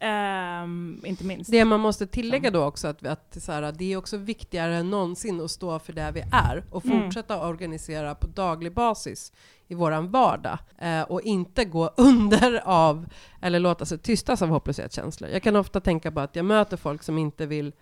Ehm, 0.00 1.02
inte 1.04 1.24
minst. 1.24 1.50
Det 1.50 1.64
man 1.64 1.80
måste 1.80 2.06
tillägga 2.06 2.50
då 2.50 2.64
också, 2.64 2.88
att, 2.88 3.06
att 3.06 3.36
så 3.42 3.52
här, 3.52 3.72
det 3.72 3.92
är 3.92 3.96
också 3.96 4.16
viktigare 4.16 4.76
än 4.76 4.90
någonsin 4.90 5.40
att 5.40 5.50
stå 5.50 5.78
för 5.78 5.92
det 5.92 6.10
vi 6.14 6.24
är 6.32 6.64
och 6.70 6.84
Mm. 6.84 7.02
fortsätta 7.02 7.48
organisera 7.48 8.14
på 8.14 8.26
daglig 8.26 8.72
basis 8.74 9.32
i 9.68 9.74
våran 9.74 10.10
vardag 10.10 10.58
eh, 10.78 11.02
och 11.02 11.22
inte 11.22 11.64
gå 11.64 11.90
under 11.96 12.60
av 12.64 13.06
eller 13.40 13.58
låta 13.60 13.84
sig 13.84 13.98
tystas 13.98 14.42
av 14.42 14.48
hopplöshetskänslor. 14.48 15.30
Jag 15.30 15.42
kan 15.42 15.56
ofta 15.56 15.80
tänka 15.80 16.12
på 16.12 16.20
att 16.20 16.36
jag 16.36 16.44
möter 16.44 16.76
folk 16.76 17.02
som 17.02 17.18
inte 17.18 17.46
vill 17.46 17.72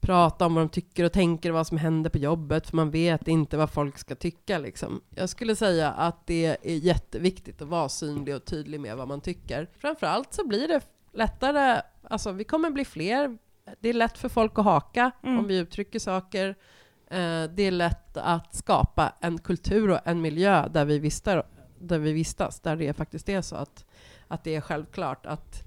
prata 0.00 0.46
om 0.46 0.54
vad 0.54 0.64
de 0.64 0.68
tycker 0.68 1.04
och 1.04 1.12
tänker 1.12 1.50
och 1.50 1.54
vad 1.54 1.66
som 1.66 1.78
händer 1.78 2.10
på 2.10 2.18
jobbet, 2.18 2.66
för 2.66 2.76
man 2.76 2.90
vet 2.90 3.28
inte 3.28 3.56
vad 3.56 3.70
folk 3.70 3.98
ska 3.98 4.14
tycka. 4.14 4.58
Liksom. 4.58 5.00
Jag 5.10 5.28
skulle 5.28 5.56
säga 5.56 5.90
att 5.90 6.26
det 6.26 6.46
är 6.62 6.74
jätteviktigt 6.74 7.62
att 7.62 7.68
vara 7.68 7.88
synlig 7.88 8.36
och 8.36 8.44
tydlig 8.44 8.80
med 8.80 8.96
vad 8.96 9.08
man 9.08 9.20
tycker. 9.20 9.68
Framförallt 9.78 10.34
så 10.34 10.46
blir 10.46 10.68
det 10.68 10.80
lättare, 11.12 11.82
alltså 12.10 12.32
vi 12.32 12.44
kommer 12.44 12.70
bli 12.70 12.84
fler, 12.84 13.38
det 13.80 13.88
är 13.88 13.92
lätt 13.94 14.18
för 14.18 14.28
folk 14.28 14.58
att 14.58 14.64
haka 14.64 15.10
Mm. 15.22 15.38
om 15.38 15.46
vi 15.46 15.58
uttrycker 15.58 15.98
saker. 15.98 16.48
Eh, 17.10 17.44
det 17.54 17.62
är 17.62 17.70
lätt 17.70 18.16
att 18.16 18.54
skapa 18.54 19.12
en 19.20 19.38
kultur 19.38 19.90
och 19.90 19.98
en 20.04 20.20
miljö 20.20 20.68
där 20.68 20.84
vi, 20.84 20.98
vistar, 20.98 21.46
där 21.78 21.98
vi 21.98 22.12
vistas, 22.12 22.60
där 22.60 22.76
det 22.76 22.92
faktiskt 22.92 23.28
är 23.28 23.40
så 23.42 23.56
att, 23.56 23.84
att 24.28 24.44
det 24.44 24.54
är 24.54 24.60
självklart 24.60 25.26
att 25.26 25.62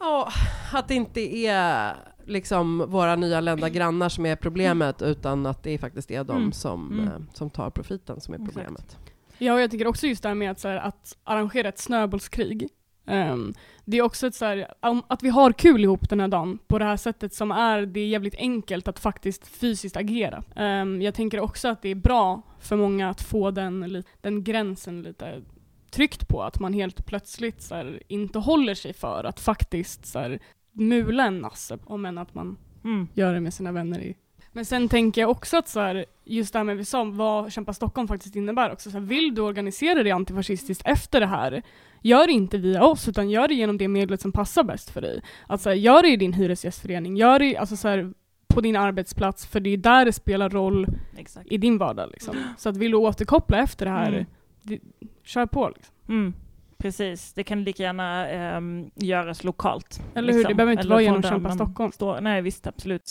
Ja, 0.00 0.32
att 0.72 0.88
det 0.88 0.94
inte 0.94 1.20
är 1.36 1.96
liksom 2.24 2.78
våra 2.90 3.16
nyanlända 3.16 3.68
grannar 3.68 4.08
som 4.08 4.26
är 4.26 4.36
problemet, 4.36 5.02
utan 5.02 5.46
att 5.46 5.62
det 5.62 5.78
faktiskt 5.78 6.10
är 6.10 6.24
de 6.24 6.36
Mm. 6.36 6.52
som, 6.52 6.92
Mm. 6.92 7.06
eh, 7.08 7.20
som 7.32 7.50
tar 7.50 7.70
profiten 7.70 8.20
som 8.20 8.34
är 8.34 8.38
Exakt. 8.38 8.54
problemet. 8.54 8.98
Ja, 9.38 9.54
och 9.54 9.60
jag 9.60 9.70
tycker 9.70 9.86
också 9.86 10.06
just 10.06 10.22
det 10.22 10.28
här 10.28 10.34
med 10.34 10.50
att, 10.50 10.60
så 10.60 10.68
här, 10.68 10.76
att 10.76 11.16
arrangera 11.24 11.68
ett 11.68 11.78
snöbollskrig. 11.78 12.68
Ehm, 13.06 13.54
det 13.84 13.98
är 13.98 14.02
också 14.02 14.26
ett 14.26 14.34
så 14.34 14.44
här, 14.44 14.74
att 15.08 15.22
vi 15.22 15.28
har 15.28 15.52
kul 15.52 15.84
ihop 15.84 16.08
den 16.08 16.20
här 16.20 16.28
dagen 16.28 16.58
på 16.66 16.78
det 16.78 16.84
här 16.84 16.96
sättet 16.96 17.34
som 17.34 17.50
är, 17.50 17.86
det 17.86 18.00
är 18.00 18.06
jävligt 18.06 18.34
enkelt 18.34 18.88
att 18.88 18.98
faktiskt 18.98 19.46
fysiskt 19.48 19.96
agera. 19.96 20.42
Ehm, 20.56 21.02
jag 21.02 21.14
tänker 21.14 21.40
också 21.40 21.68
att 21.68 21.82
det 21.82 21.88
är 21.88 21.94
bra 21.94 22.42
för 22.60 22.76
många 22.76 23.10
att 23.10 23.22
få 23.22 23.50
den, 23.50 24.02
den 24.20 24.44
gränsen 24.44 25.02
lite 25.02 25.42
tryckt 25.90 26.28
på, 26.28 26.42
att 26.42 26.60
man 26.60 26.72
helt 26.72 27.06
plötsligt 27.06 27.62
så 27.62 27.74
här, 27.74 28.02
inte 28.08 28.38
håller 28.38 28.74
sig 28.74 28.92
för 28.92 29.24
att 29.24 29.40
faktiskt 29.40 30.06
så 30.06 30.18
här, 30.18 30.38
mula 30.72 31.26
en 31.26 31.38
nasse, 31.38 31.78
om 31.84 32.04
än 32.06 32.18
att 32.18 32.34
man 32.34 32.58
Mm. 32.84 33.08
gör 33.14 33.34
det 33.34 33.40
med 33.40 33.54
sina 33.54 33.72
vänner 33.72 34.00
i. 34.00 34.14
Men 34.52 34.64
sen 34.64 34.88
tänker 34.88 35.20
jag 35.20 35.30
också 35.30 35.56
att 35.56 35.68
så 35.68 35.80
här, 35.80 36.04
just 36.24 36.52
det 36.52 36.58
här 36.58 36.64
med 36.64 36.76
vi 36.76 36.84
sa, 36.84 37.04
vad 37.04 37.52
Kämpa 37.52 37.72
Stockholm 37.72 38.08
faktiskt 38.08 38.36
innebär 38.36 38.72
också. 38.72 38.90
Så 38.90 38.98
här, 38.98 39.06
vill 39.06 39.34
du 39.34 39.42
organisera 39.42 40.02
dig 40.02 40.12
antifascistiskt 40.12 40.82
efter 40.86 41.20
det 41.20 41.26
här, 41.26 41.62
gör 42.02 42.26
det 42.26 42.32
inte 42.32 42.58
via 42.58 42.84
oss, 42.84 43.08
utan 43.08 43.30
gör 43.30 43.48
det 43.48 43.54
genom 43.54 43.78
det 43.78 43.88
medlet 43.88 44.20
som 44.20 44.32
passar 44.32 44.64
bäst 44.64 44.90
för 44.90 45.00
dig. 45.00 45.22
Alltså, 45.46 45.74
gör 45.74 46.02
det 46.02 46.08
i 46.08 46.16
din 46.16 46.32
hyresgästförening, 46.32 47.16
gör 47.16 47.38
det 47.38 47.56
alltså, 47.56 47.76
så 47.76 47.88
här, 47.88 48.12
på 48.48 48.60
din 48.60 48.76
arbetsplats, 48.76 49.46
för 49.46 49.60
det 49.60 49.70
är 49.70 49.76
där 49.76 50.04
det 50.04 50.12
spelar 50.12 50.50
roll 50.50 50.86
Exakt. 51.16 51.46
i 51.52 51.58
din 51.58 51.78
vardag. 51.78 52.10
Liksom. 52.10 52.36
Så 52.58 52.68
att 52.68 52.76
vill 52.76 52.90
du 52.90 52.96
återkoppla 52.96 53.58
efter 53.58 53.86
det 53.86 53.92
här, 53.92 54.08
Mm. 54.12 54.26
det, 54.62 54.78
kör 55.24 55.46
på. 55.46 55.68
Liksom. 55.68 55.94
Mm. 56.08 56.34
Precis, 56.78 57.32
det 57.32 57.44
kan 57.44 57.64
lika 57.64 57.82
gärna 57.82 58.28
ehm, 58.28 58.90
göras 58.94 59.44
lokalt. 59.44 60.02
Eller 60.14 60.32
hur? 60.32 60.44
Det 60.44 60.54
behöver 60.54 60.72
inte 60.72 60.80
Eller 60.80 60.90
vara 60.94 61.02
genom 61.02 61.22
Kämpa 61.22 61.50
Stockholm. 61.50 61.92
Står. 61.92 62.20
Nej, 62.20 62.42
visst, 62.42 62.66
absolut. 62.66 63.02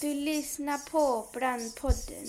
Du 0.00 0.14
lyssnar 0.14 0.90
på 0.90 1.28
Brandpodden. 1.38 2.26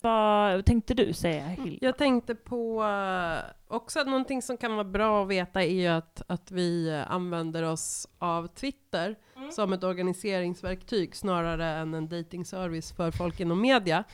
Vad 0.00 0.64
tänkte 0.66 0.94
du 0.94 1.12
säga, 1.12 1.46
Hilda? 1.46 1.86
Jag 1.86 1.98
tänkte 1.98 2.34
på 2.34 2.84
eh, 2.84 3.50
också 3.68 4.00
att 4.00 4.06
någonting 4.06 4.42
som 4.42 4.56
kan 4.56 4.72
vara 4.72 4.84
bra 4.84 5.22
att 5.22 5.28
veta 5.28 5.62
är 5.62 5.74
ju 5.74 5.86
att, 5.86 6.22
att 6.26 6.50
vi 6.50 6.88
eh, 6.88 7.12
använder 7.12 7.62
oss 7.62 8.08
av 8.18 8.46
Twitter 8.46 9.16
som 9.52 9.72
ett 9.72 9.84
organiseringsverktyg 9.84 11.16
snarare 11.16 11.66
än 11.66 11.94
en 11.94 12.08
datingservice 12.08 12.92
för 12.92 13.10
folk 13.10 13.40
inom 13.40 13.60
media. 13.60 14.04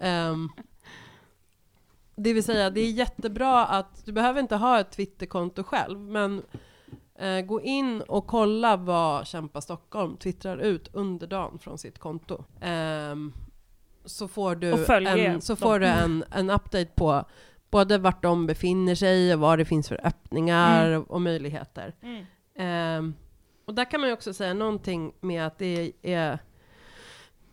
Ehm, 0.00 0.48
det 2.16 2.32
vill 2.32 2.44
säga, 2.44 2.70
det 2.70 2.80
är 2.80 2.90
jättebra 2.90 3.66
att 3.66 4.06
du 4.06 4.12
behöver 4.12 4.40
inte 4.40 4.56
ha 4.56 4.80
ett 4.80 4.90
Twitterkonto 4.90 5.62
själv, 5.62 5.98
men 5.98 6.42
eh, 7.20 7.40
gå 7.40 7.60
in 7.60 8.00
och 8.00 8.26
kolla 8.26 8.76
vad 8.76 9.26
Kämpa 9.26 9.60
Stockholm 9.60 10.16
twittrar 10.16 10.58
ut 10.58 10.88
under 10.92 11.26
dagen 11.26 11.58
från 11.58 11.78
sitt 11.78 11.98
konto. 11.98 12.44
Ehm, 12.60 13.32
så 14.04 14.28
får 14.28 14.54
du, 14.56 14.72
Och 14.72 14.90
en, 14.90 15.40
så 15.40 15.56
får 15.56 15.78
du 15.78 15.86
en, 15.86 16.24
en 16.30 16.50
update 16.50 16.90
på 16.94 17.24
både 17.70 17.98
vart 17.98 18.22
de 18.22 18.46
befinner 18.46 18.94
sig 18.94 19.34
och 19.34 19.40
vad 19.40 19.58
det 19.58 19.64
finns 19.64 19.88
för 19.88 20.06
öppningar 20.06 21.12
och 21.12 21.20
möjligheter. 21.20 21.94
Mm. 22.02 22.24
Ehm, 22.56 23.14
och 23.64 23.74
där 23.74 23.90
kan 23.90 24.00
man 24.00 24.08
ju 24.08 24.14
också 24.14 24.34
säga 24.34 24.54
någonting 24.54 25.12
med 25.20 25.46
att 25.46 25.58
det 25.58 25.92
är 26.02 26.38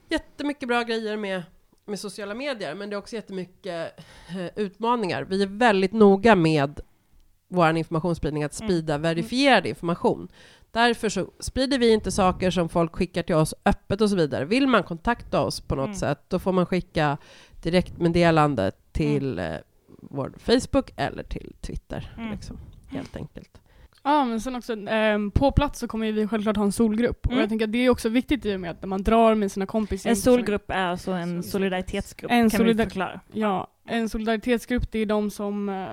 jättemycket 0.10 0.68
bra 0.68 0.84
grejer 0.84 1.18
med, 1.18 1.44
med 1.86 2.00
sociala 2.00 2.34
medier, 2.34 2.76
men 2.76 2.90
det 2.90 2.96
är 2.96 2.98
också 2.98 3.16
jättemycket 3.16 4.00
eh, 4.30 4.48
utmaningar. 4.56 5.24
Vi 5.24 5.44
är 5.44 5.48
väldigt 5.48 5.94
noga 5.94 6.36
med 6.36 6.80
vår 7.48 7.78
informationsspridning, 7.78 8.44
att 8.44 8.60
Mm. 8.62 8.68
sprida 8.70 8.98
verifierad 8.98 9.66
information. 9.66 10.28
Därför 10.72 11.10
så 11.10 11.28
sprider 11.40 11.80
vi 11.80 11.94
inte 11.94 12.12
saker 12.12 12.52
som 12.52 12.70
folk 12.70 12.96
skickar 12.96 13.24
till 13.24 13.36
oss 13.36 13.54
öppet 13.66 14.02
och 14.02 14.10
så 14.10 14.16
vidare. 14.16 14.46
Vill 14.46 14.68
man 14.68 14.84
kontakta 14.84 15.42
oss 15.42 15.62
på 15.62 15.76
något 15.76 15.86
Mm. 15.86 15.96
sätt, 15.98 16.20
då 16.28 16.40
får 16.40 16.52
man 16.52 16.66
skicka 16.66 17.18
direktmeddelande 17.64 18.72
till 18.92 19.40
eh, 19.40 19.46
vår 20.02 20.34
Facebook 20.38 20.92
eller 20.98 21.24
till 21.24 21.56
Twitter. 21.62 22.14
Mm. 22.18 22.32
Liksom, 22.32 22.58
helt 22.88 23.16
enkelt. 23.16 23.62
Ja, 24.04 24.26
men 24.26 24.42
sen 24.42 24.56
också 24.56 24.74
ehm, 24.74 25.32
på 25.32 25.52
plats 25.52 25.80
så 25.80 25.88
kommer 25.88 26.12
vi 26.12 26.28
självklart 26.28 26.58
ha 26.58 26.64
en 26.64 26.72
solgrupp. 26.72 27.26
Mm. 27.26 27.38
Och 27.38 27.42
jag 27.44 27.50
tänker 27.50 27.66
att 27.66 27.72
det 27.72 27.78
är 27.86 27.90
också 27.90 28.10
viktigt 28.10 28.46
i 28.46 28.56
och 28.56 28.60
med 28.60 28.72
att 28.72 28.82
när 28.82 28.88
man 28.88 29.04
drar 29.04 29.36
med 29.36 29.52
sina 29.52 29.66
kompisar. 29.66 30.10
En 30.10 30.16
solgrupp 30.16 30.72
är 30.72 30.86
alltså 30.86 31.12
en 31.12 31.44
solidaritetsgrupp, 31.44 32.32
En 32.32 32.50
kan 32.50 32.58
vi 32.66 32.74
solidar- 32.74 32.84
förklara. 32.84 33.20
Ja, 33.34 33.68
en 33.86 34.10
solidaritetsgrupp 34.10 34.92
det 34.92 35.00
är 35.00 35.06
de 35.06 35.30
som, 35.32 35.70
eh, 35.70 35.86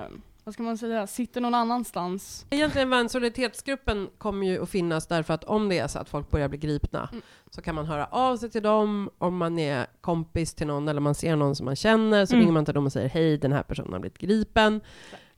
vad 0.45 0.53
ska 0.53 0.63
man 0.63 0.77
säga, 0.77 1.07
sitter 1.07 1.41
någon 1.41 1.53
annanstans. 1.53 2.45
Egentligen 2.49 2.89
var 2.89 2.97
en 2.97 3.09
solidaritetsgruppen 3.09 4.09
kommer 4.17 4.47
ju 4.47 4.63
att 4.63 4.69
finnas 4.69 5.07
därför 5.07 5.33
att 5.33 5.43
om 5.43 5.69
det 5.69 5.79
är 5.79 5.87
så 5.87 5.99
att 5.99 6.09
folk 6.09 6.31
börjar 6.31 6.47
bli 6.47 6.57
gripna 6.57 7.09
Mm. 7.11 7.21
så 7.51 7.61
kan 7.61 7.75
man 7.75 7.85
höra 7.85 8.05
av 8.05 8.37
sig 8.37 8.49
till 8.49 8.63
dem 8.63 9.09
om 9.17 9.37
man 9.37 9.59
är 9.59 9.85
kompis 10.01 10.53
till 10.53 10.67
någon 10.67 10.87
eller 10.87 11.01
man 11.01 11.15
ser 11.15 11.35
någon 11.35 11.55
som 11.55 11.65
man 11.65 11.75
känner 11.75 12.25
så 12.25 12.33
Mm. 12.33 12.41
ringer 12.41 12.53
man 12.53 12.65
till 12.65 12.73
dem 12.73 12.85
och 12.85 12.91
säger 12.91 13.09
hej 13.09 13.37
den 13.37 13.51
här 13.51 13.63
personen 13.63 13.93
har 13.93 13.99
blivit 13.99 14.17
gripen. 14.17 14.81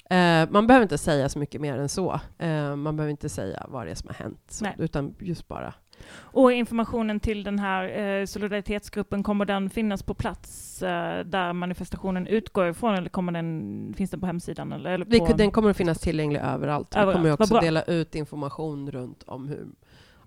Eh, 0.10 0.50
man 0.50 0.68
behöver 0.68 0.84
inte 0.84 0.98
säga 0.98 1.30
så 1.30 1.40
mycket 1.40 1.62
mer 1.62 1.78
än 1.78 1.90
så. 1.90 2.20
Eh, 2.38 2.76
man 2.76 2.96
behöver 2.98 3.12
inte 3.12 3.30
säga 3.30 3.66
vad 3.70 3.88
det 3.88 3.92
är 3.92 3.96
som 3.96 4.08
har 4.08 4.16
hänt. 4.16 4.40
Så, 4.50 4.66
utan 4.78 5.16
just 5.20 5.48
bara 5.48 5.74
Och 6.20 6.52
informationen 6.52 7.20
till 7.20 7.44
den 7.44 7.60
här 7.60 8.00
eh, 8.20 8.26
solidaritetsgruppen, 8.26 9.24
kommer 9.24 9.46
den 9.46 9.70
finnas 9.70 10.04
på 10.04 10.14
plats 10.14 10.82
eh, 10.84 11.20
där 11.26 11.54
manifestationen 11.54 12.28
utgår 12.28 12.68
ifrån 12.70 12.96
eller 12.96 13.10
kommer 13.10 13.32
den, 13.32 13.94
finns 13.98 14.12
den 14.12 14.20
på 14.20 14.26
hemsidan? 14.26 14.72
Eller, 14.72 14.90
eller 14.92 15.06
Vi, 15.06 15.20
på, 15.20 15.34
den 15.34 15.52
kommer 15.52 15.70
att 15.70 15.78
finnas 15.78 16.00
tillgänglig 16.00 16.40
överallt. 16.40 16.88
Vi 16.96 17.00
Överallt, 17.00 17.16
kommer 17.16 17.30
ju 17.30 17.32
vad 17.32 17.42
också 17.42 17.60
dela 17.60 17.84
ut 17.84 18.16
information 18.16 18.92
runt 18.92 19.24
om 19.24 19.48
hur 19.48 19.68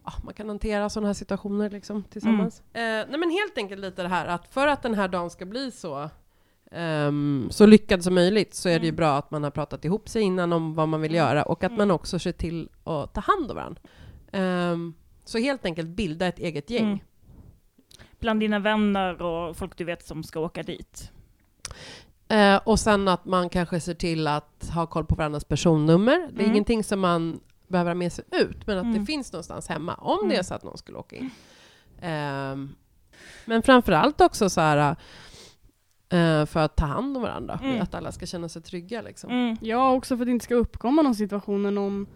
ja, 0.05 0.13
man 0.25 0.35
kan 0.35 0.49
hantera 0.49 0.89
sådana 0.89 1.07
här 1.09 1.15
situationer 1.15 1.71
liksom, 1.71 2.05
tillsammans. 2.11 2.63
Mm. 2.73 3.01
Eh, 3.01 3.07
nej 3.11 3.21
men 3.21 3.31
helt 3.31 3.59
enkelt 3.59 3.81
lite 3.81 4.03
det 4.03 4.09
här 4.09 4.27
att 4.27 4.47
för 4.55 4.67
att 4.67 4.83
den 4.83 4.95
här 4.95 5.09
dagen 5.09 5.31
ska 5.31 5.45
bli 5.45 5.71
så 5.71 6.09
ehm, 6.71 7.47
så 7.51 7.67
lyckad 7.67 8.05
som 8.05 8.15
möjligt 8.15 8.55
så 8.55 8.69
är 8.69 8.79
det 8.79 8.85
ju 8.85 8.89
Mm. 8.89 8.97
bra 8.97 9.17
att 9.17 9.31
man 9.31 9.43
har 9.45 9.51
pratat 9.51 9.85
ihop 9.85 10.09
sig 10.09 10.23
innan 10.23 10.53
om 10.53 10.75
vad 10.75 10.89
man 10.89 11.01
vill 11.01 11.15
Mm. 11.15 11.27
göra 11.27 11.43
och 11.43 11.65
att 11.65 11.71
Mm. 11.71 11.79
man 11.79 11.91
också 11.91 12.19
ser 12.19 12.33
till 12.33 12.69
att 12.85 13.15
ta 13.15 13.21
hand 13.21 13.51
om 13.51 13.57
varandra. 13.57 13.81
Ehm, 14.33 14.95
så 15.25 15.39
helt 15.39 15.65
enkelt 15.65 15.89
bilda 15.89 16.27
ett 16.27 16.39
eget 16.39 16.71
gäng. 16.71 16.85
Mm. 16.87 16.99
Bland 18.21 18.41
dina 18.41 18.59
vänner 18.59 19.23
och 19.23 19.57
folk 19.57 19.77
du 19.79 19.85
vet 19.85 20.07
som 20.07 20.23
ska 20.25 20.41
åka 20.41 20.63
dit. 20.63 21.11
Eh, 22.29 22.57
och 22.57 22.81
sen 22.81 23.09
att 23.09 23.25
man 23.25 23.49
kanske 23.49 23.81
ser 23.81 23.95
till 23.95 24.27
att 24.27 24.71
ha 24.75 24.87
koll 24.87 25.05
på 25.05 25.15
varandras 25.15 25.45
personnummer. 25.45 26.19
Det 26.19 26.41
är 26.41 26.45
Mm. 26.45 26.51
ingenting 26.51 26.85
som 26.85 27.01
man 27.01 27.41
behöver 27.69 27.91
ha 27.91 27.95
med 27.95 28.13
sig 28.13 28.25
ut, 28.33 28.67
men 28.67 28.79
att 28.79 28.85
det 28.85 28.91
Mm. 28.91 29.07
finns 29.07 29.33
någonstans 29.33 29.69
hemma 29.69 29.95
om 29.95 30.19
det 30.29 30.35
är 30.35 30.37
Mm. 30.37 30.45
så 30.45 30.55
att 30.55 30.63
någon 30.65 30.79
skulle 30.79 30.99
åka 30.99 31.17
in. 31.17 31.31
Ehm, 32.03 32.75
men 33.45 33.63
framför 33.63 33.93
allt 33.93 34.21
också 34.21 34.51
så 34.51 34.61
här, 34.61 34.97
eh, 36.09 36.47
för 36.47 36.57
att 36.61 36.77
ta 36.77 36.85
hand 36.87 37.17
om 37.17 37.23
varandra, 37.23 37.61
Mm. 37.63 37.83
att 37.83 37.95
alla 37.95 38.13
ska 38.13 38.27
känna 38.27 38.49
sig 38.49 38.63
trygga. 38.63 39.03
Liksom. 39.03 39.31
Mm. 39.31 39.57
Ja, 39.61 39.93
också 39.93 40.17
för 40.17 40.23
att 40.23 40.27
det 40.27 40.33
inte 40.33 40.45
ska 40.45 40.55
uppkomma 40.55 41.03
någon 41.03 41.15
situation 41.15 41.63
när 41.63 41.71
någon, 41.71 42.07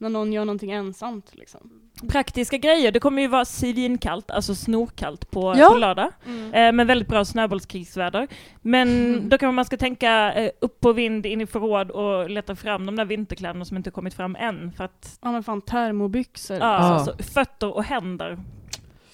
när 0.00 0.08
någon 0.08 0.32
gör 0.32 0.44
någonting 0.44 0.70
ensamt. 0.70 1.30
Liksom. 1.32 1.60
Praktiska 2.08 2.56
grejer, 2.56 2.92
det 2.92 3.00
kommer 3.00 3.22
ju 3.22 3.28
vara 3.28 3.44
svinkallt, 3.44 4.30
alltså 4.30 4.54
snorkallt 4.54 5.30
på, 5.30 5.54
Ja. 5.56 5.68
på 5.68 5.78
lördag. 5.78 6.10
Eh, 6.52 6.72
med 6.72 6.86
väldigt 6.86 7.08
bra 7.08 7.24
snöbollskrigsväder. 7.24 8.28
Men 8.62 8.88
Mm. 8.88 9.28
då 9.28 9.38
kanske 9.38 9.54
man 9.54 9.64
ska 9.64 9.76
tänka 9.76 10.32
eh, 10.32 10.50
upp 10.60 10.80
på 10.80 10.92
vind, 10.92 11.26
in 11.26 11.40
i 11.40 11.46
förråd 11.46 11.90
och 11.90 12.30
leta 12.30 12.56
fram 12.56 12.86
de 12.86 12.96
där 12.96 13.04
vinterkläderna 13.04 13.64
som 13.64 13.76
inte 13.76 13.90
kommit 13.90 14.14
fram 14.14 14.36
än. 14.36 14.72
För 14.72 14.84
att, 14.84 15.18
Ja 15.22 15.32
men 15.32 15.42
fan 15.42 15.60
termobyxor. 15.60 16.56
ja. 16.56 16.64
Alltså, 16.64 17.16
fötter 17.22 17.74
och 17.76 17.84
händer. 17.84 18.38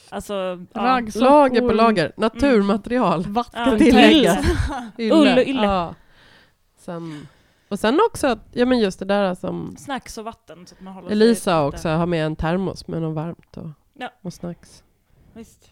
Alltså, 0.08 0.34
ja. 0.72 1.00
Lager 1.14 1.60
på 1.60 1.72
lager, 1.72 2.12
naturmaterial. 2.16 3.24
Vattentält. 3.26 3.82
Ylle. 4.12 4.38
Ull 4.98 5.28
och 5.38 5.44
ylle. 5.46 5.64
Ja. 5.66 5.94
Sen, 6.78 7.26
och 7.68 7.78
sen 7.78 8.00
också, 8.10 8.26
att- 8.26 8.48
ja 8.52 8.66
men 8.66 8.78
just 8.78 8.98
det 8.98 9.04
där 9.04 9.34
som 9.34 9.76
Snacks 9.78 10.18
och 10.18 10.24
vatten. 10.24 10.66
Så 10.66 10.74
att 10.74 10.80
man 10.80 10.94
håller 10.94 11.08
sig 11.08 11.16
Elisa 11.16 11.64
lite- 11.66 11.76
också, 11.76 11.88
har 11.88 12.06
med 12.06 12.26
en 12.26 12.36
termos 12.36 12.88
med 12.88 13.02
något 13.02 13.14
varmt 13.14 13.56
och, 13.56 13.68
Ja. 13.94 14.10
och 14.22 14.32
snacks. 14.32 14.84
Visst. 15.32 15.70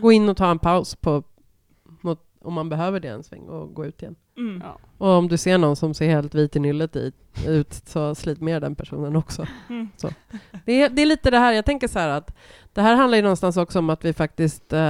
Gå 0.00 0.12
in 0.12 0.28
och 0.28 0.36
ta 0.36 0.50
en 0.50 0.58
paus 0.58 0.94
på, 0.96 1.22
mot, 2.00 2.20
om 2.40 2.54
man 2.54 2.68
behöver 2.68 3.00
det 3.00 3.08
en 3.08 3.22
sväng 3.22 3.48
och 3.48 3.74
gå 3.74 3.86
ut 3.86 4.02
igen. 4.02 4.16
Mm. 4.36 4.62
Ja. 4.64 4.78
Och 4.98 5.08
om 5.08 5.28
du 5.28 5.36
ser 5.36 5.58
någon 5.58 5.76
som 5.76 5.94
ser 5.94 6.08
helt 6.08 6.34
vit 6.34 6.56
i 6.56 6.60
nyllet 6.60 6.96
i, 6.96 7.12
ut, 7.46 7.74
så 7.74 8.14
slit 8.14 8.40
med 8.40 8.62
den 8.62 8.74
personen 8.74 9.16
också. 9.16 9.46
Mm. 9.68 9.88
Det 10.64 10.72
är, 10.82 10.88
det 10.88 11.02
är 11.02 11.06
lite 11.06 11.30
det 11.30 11.38
här, 11.38 11.52
jag 11.52 11.64
tänker 11.64 11.88
så 11.88 11.98
här 11.98 12.08
att 12.08 12.36
det 12.72 12.82
här 12.82 12.94
handlar 12.96 13.16
ju 13.16 13.22
någonstans 13.22 13.56
också 13.56 13.78
om 13.78 13.90
att 13.90 14.04
vi 14.04 14.12
faktiskt 14.12 14.72
eh, 14.72 14.80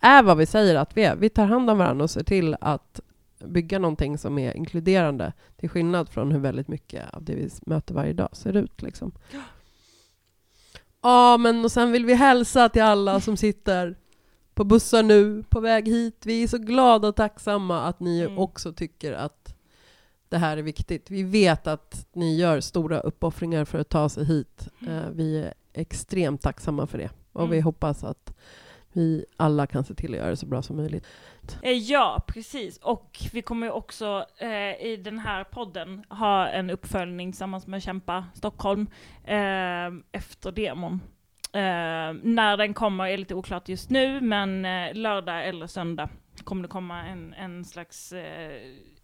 är 0.00 0.22
vad 0.22 0.36
vi 0.36 0.46
säger 0.46 0.74
att 0.76 0.96
vi 0.96 1.04
är. 1.04 1.16
Vi 1.16 1.28
tar 1.28 1.46
hand 1.46 1.70
om 1.70 1.78
varandra 1.78 2.02
och 2.04 2.10
ser 2.10 2.22
till 2.24 2.56
att 2.60 3.00
bygga 3.46 3.78
någonting 3.78 4.18
som 4.18 4.38
är 4.38 4.56
inkluderande, 4.56 5.32
till 5.56 5.68
skillnad 5.68 6.08
från 6.08 6.32
hur 6.32 6.38
väldigt 6.38 6.68
mycket 6.68 7.10
av 7.14 7.24
det 7.24 7.34
vi 7.34 7.50
möter 7.66 7.94
varje 7.94 8.12
dag 8.12 8.28
ser 8.32 8.56
ut. 8.56 8.82
Liksom. 8.82 9.12
Ja, 11.02 11.36
men 11.36 11.64
och 11.64 11.72
sen 11.72 11.92
vill 11.92 12.06
vi 12.06 12.14
hälsa 12.14 12.68
till 12.68 12.82
alla 12.82 13.20
som 13.20 13.36
sitter 13.36 13.96
på 14.54 14.64
bussar 14.64 15.02
nu, 15.02 15.42
på 15.48 15.60
väg 15.60 15.88
hit. 15.88 16.26
Vi 16.26 16.42
är 16.42 16.48
så 16.48 16.58
glada 16.58 17.08
och 17.08 17.16
tacksamma 17.16 17.80
att 17.82 18.00
ni 18.00 18.20
Mm. 18.20 18.38
också 18.38 18.72
tycker 18.72 19.12
att 19.12 19.54
det 20.28 20.38
här 20.38 20.56
är 20.56 20.62
viktigt. 20.62 21.10
Vi 21.10 21.22
vet 21.22 21.66
att 21.66 22.06
ni 22.12 22.36
gör 22.36 22.60
stora 22.60 23.00
uppoffringar 23.00 23.64
för 23.64 23.78
att 23.78 23.88
ta 23.88 24.08
sig 24.08 24.24
hit. 24.24 24.68
Eh, 24.88 25.08
vi 25.12 25.38
är 25.38 25.54
extremt 25.72 26.42
tacksamma 26.42 26.86
för 26.86 26.98
det. 26.98 27.10
Och 27.32 27.52
vi 27.52 27.56
Mm. 27.56 27.64
hoppas 27.64 28.04
att 28.04 28.34
vi 28.92 29.24
alla 29.36 29.66
kan 29.66 29.84
se 29.84 29.94
till 29.94 30.10
att 30.12 30.16
göra 30.18 30.30
det 30.30 30.36
så 30.36 30.46
bra 30.46 30.62
som 30.62 30.76
möjligt. 30.76 31.06
Eh, 31.62 31.70
Ja, 31.72 32.24
precis. 32.26 32.78
Och 32.78 33.18
vi 33.32 33.42
kommer 33.42 33.66
ju 33.66 33.72
också 33.72 34.26
eh, 34.38 34.86
i 34.86 35.00
den 35.04 35.18
här 35.18 35.44
podden 35.44 36.04
ha 36.08 36.48
en 36.48 36.70
uppföljning 36.70 37.32
tillsammans 37.32 37.66
med 37.66 37.82
Kämpa 37.82 38.24
Stockholm 38.34 38.86
eh, 39.24 39.36
efter 40.12 40.52
demon. 40.52 41.00
Eh, 41.54 41.60
när 42.22 42.56
den 42.56 42.74
kommer 42.74 43.06
är 43.06 43.18
lite 43.18 43.34
oklart 43.34 43.68
just 43.68 43.90
nu, 43.90 44.20
men 44.20 44.64
eh, 44.64 44.94
lördag 44.94 45.48
eller 45.48 45.66
söndag 45.66 46.08
kommer 46.44 46.62
det 46.62 46.68
komma 46.68 47.02
en, 47.06 47.34
en 47.34 47.64
slags 47.64 48.12
eh, 48.12 48.52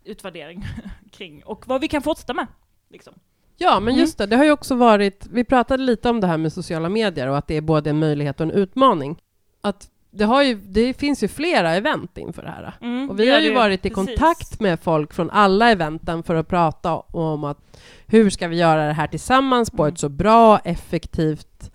utvärdering 0.05 0.65
kring 1.12 1.43
och 1.45 1.69
vad 1.69 1.81
vi 1.81 1.89
kan 1.89 2.03
fortsätta 2.03 2.35
med. 2.35 2.47
Liksom. 2.91 3.15
Ja, 3.57 3.81
men 3.81 3.89
Mm. 3.95 4.01
just 4.01 4.19
det. 4.19 4.27
Det 4.27 4.37
har 4.37 4.45
ju 4.45 4.51
också 4.51 4.75
varit... 4.75 5.27
Vi 5.33 5.45
pratade 5.45 5.83
lite 5.83 6.11
om 6.11 6.21
det 6.21 6.27
här 6.27 6.37
med 6.37 6.53
sociala 6.53 6.89
medier 6.89 7.29
och 7.29 7.39
att 7.39 7.47
det 7.47 7.55
är 7.57 7.61
både 7.61 7.91
en 7.91 7.99
möjlighet 7.99 8.41
och 8.41 8.45
en 8.47 8.51
utmaning. 8.53 9.19
Att 9.61 9.88
det, 10.11 10.25
har 10.25 10.42
ju, 10.42 10.55
det 10.55 10.94
finns 10.94 11.23
ju 11.23 11.29
flera 11.29 11.75
event 11.75 12.18
inför 12.18 12.42
det 12.42 12.51
här. 12.51 12.75
Mm, 12.81 13.11
Och 13.11 13.21
vi 13.21 13.31
har 13.31 13.38
ju 13.40 13.55
varit 13.55 13.87
i 13.87 13.90
Precis. 13.90 13.94
kontakt 14.18 14.61
med 14.61 14.81
folk 14.81 15.12
från 15.14 15.31
alla 15.31 15.71
eventen 15.71 16.23
för 16.23 16.35
att 16.35 16.49
prata 16.49 16.97
om 16.97 17.44
att 17.44 17.59
hur 18.07 18.31
ska 18.31 18.49
vi 18.49 18.57
göra 18.57 18.87
det 18.87 18.92
här 18.92 19.07
tillsammans 19.07 19.71
på 19.71 19.83
Mm. 19.83 19.92
ett 19.92 19.99
så 20.01 20.09
bra, 20.09 20.59
effektivt 20.59 21.71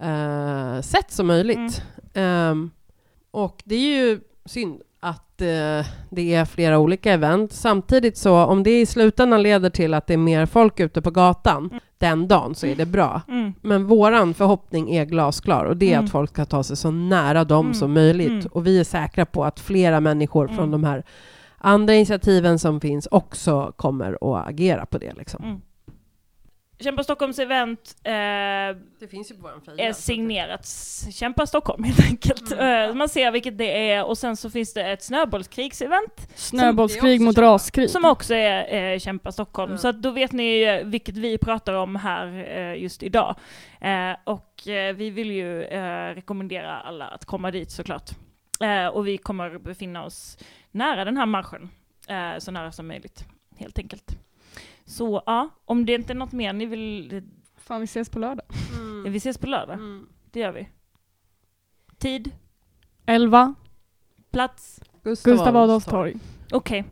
eh, 0.00 0.80
sätt 0.80 1.10
som 1.10 1.26
möjligt. 1.26 1.82
Ehm, 2.14 2.70
och 3.30 3.62
det 3.64 3.74
är 3.74 3.96
ju 4.06 4.20
synd 4.44 4.82
att 5.00 5.40
eh, 5.40 5.86
det 6.10 6.34
är 6.34 6.44
flera 6.44 6.78
olika 6.78 7.12
event. 7.12 7.52
Samtidigt 7.52 8.16
så 8.16 8.44
om 8.44 8.62
det 8.62 8.80
i 8.80 8.86
slutändan 8.86 9.42
leder 9.42 9.70
till 9.70 9.94
att 9.94 10.06
det 10.06 10.12
är 10.14 10.18
mer 10.18 10.46
folk 10.46 10.80
ute 10.80 11.02
på 11.02 11.10
gatan 11.10 11.66
Mm. 11.70 11.80
den 11.98 12.28
dagen 12.28 12.54
så 12.54 12.66
är 12.66 12.74
det 12.76 12.86
bra. 12.86 13.22
Mm. 13.28 13.52
Men 13.62 13.86
våran 13.86 14.34
förhoppning 14.34 14.90
är 14.94 15.04
glasklar 15.04 15.64
och 15.64 15.76
det 15.76 15.86
är 15.86 15.92
Mm. 15.92 16.04
att 16.04 16.10
folk 16.10 16.30
ska 16.30 16.44
ta 16.44 16.62
sig 16.62 16.76
så 16.76 16.90
nära 16.90 17.44
dem 17.44 17.66
Mm. 17.66 17.74
som 17.74 17.92
möjligt. 17.92 18.30
Mm. 18.30 18.46
Och 18.52 18.66
vi 18.66 18.80
är 18.80 18.84
säkra 18.84 19.26
på 19.26 19.44
att 19.44 19.60
flera 19.60 20.00
människor 20.00 20.44
Mm. 20.44 20.56
från 20.56 20.70
de 20.70 20.84
här 20.84 21.04
andra 21.58 21.94
initiativen 21.94 22.58
som 22.58 22.80
finns 22.80 23.08
också 23.10 23.72
kommer 23.76 24.12
att 24.38 24.48
agera 24.48 24.86
på 24.86 24.98
det. 24.98 25.12
Liksom. 25.18 25.62
Mm. 26.80 26.84
Kämpa 26.84 27.04
Stockholms 27.04 27.38
event 27.38 27.96
eh, 28.04 28.12
Det 29.00 29.08
finns 29.10 29.30
ju 29.30 29.34
på 29.34 29.50
vår 29.66 29.80
är 29.80 29.92
signerat 29.92 30.66
Kämpa 31.12 31.46
Stockholm 31.46 31.84
helt 31.84 32.00
enkelt. 32.04 32.52
Mm. 32.52 32.88
Eh, 32.90 32.94
man 32.94 33.08
ser 33.08 33.30
vilket 33.30 33.58
det 33.58 33.90
är 33.90 34.04
och 34.04 34.18
sen 34.18 34.36
så 34.36 34.50
finns 34.50 34.74
det 34.74 34.82
ett 34.92 35.02
snöbollskrigsevent 35.02 36.28
Snöbollskrig 36.34 37.18
Som- 37.18 37.24
mot 37.24 37.38
är 37.38 37.42
raskrig. 37.42 37.90
som 37.90 38.04
också 38.04 38.34
är 38.34 38.92
eh, 38.92 38.98
Kämpa 38.98 39.32
Stockholm. 39.32 39.72
Ja. 39.72 39.78
Så 39.78 39.88
att 39.88 40.02
då 40.02 40.10
vet 40.10 40.32
ni 40.32 40.82
vilket 40.84 41.16
vi 41.16 41.38
pratar 41.38 41.72
om 41.72 41.96
här 41.96 42.26
eh, 42.58 42.82
just 42.82 43.02
idag. 43.02 43.36
Eh, 43.80 44.12
och 44.24 44.68
eh, 44.68 44.94
vi 44.94 45.10
vill 45.10 45.30
ju 45.30 45.62
eh, 45.62 46.14
rekommendera 46.14 46.80
alla 46.80 47.04
att 47.06 47.24
komma 47.24 47.50
dit 47.50 47.70
såklart. 47.70 48.10
Eh, 48.60 48.86
och 48.86 49.06
vi 49.06 49.18
kommer 49.18 49.58
befinna 49.58 50.04
oss 50.04 50.38
nära 50.70 51.04
den 51.04 51.16
här 51.16 51.26
marschen, 51.26 51.68
eh, 52.08 52.38
så 52.38 52.50
nära 52.50 52.72
som 52.72 52.88
möjligt 52.88 53.24
helt 53.58 53.78
enkelt. 53.78 54.18
Så 54.88 55.22
ja, 55.26 55.48
om 55.64 55.86
det 55.86 55.94
inte 55.94 56.12
är 56.12 56.14
något 56.14 56.32
mer 56.32 56.52
ni 56.52 56.66
vill, 56.66 57.22
Fan 57.56 57.80
vi 57.80 57.84
ses 57.84 58.08
på 58.08 58.18
lördag. 58.18 58.46
Mm. 58.72 59.12
vi 59.12 59.16
ses 59.16 59.38
på 59.38 59.46
lördag. 59.46 59.74
Mm. 59.74 60.08
Det 60.30 60.40
gör 60.40 60.52
vi. 60.52 60.68
Tid, 61.98 62.30
11, 63.06 63.54
plats, 64.30 64.80
Gustav 65.02 65.56
Adolfs 65.56 65.86
torg. 65.86 66.14
okej. 66.52 66.84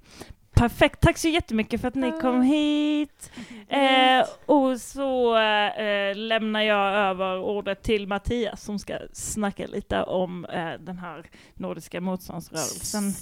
Perfekt, 0.57 1.01
tack 1.01 1.19
så 1.19 1.29
jättemycket 1.29 1.81
för 1.81 1.89
att 1.89 1.95
ni 1.95 2.13
kom 2.21 2.43
hit. 2.43 3.31
Eh, 3.69 4.27
och 4.47 4.81
så 4.81 5.37
eh, 5.39 6.17
lämnar 6.17 6.63
jag 6.63 6.95
över 6.95 7.39
ordet 7.39 7.83
till 7.83 8.07
Mattias 8.07 8.63
som 8.63 8.79
ska 8.79 8.99
snacka 9.13 9.67
lite 9.67 10.03
om 10.03 10.45
eh, 10.45 10.73
den 10.81 10.99
här 10.99 11.27
nordiska 11.55 12.01
motståndsrörelsen. 12.01 13.13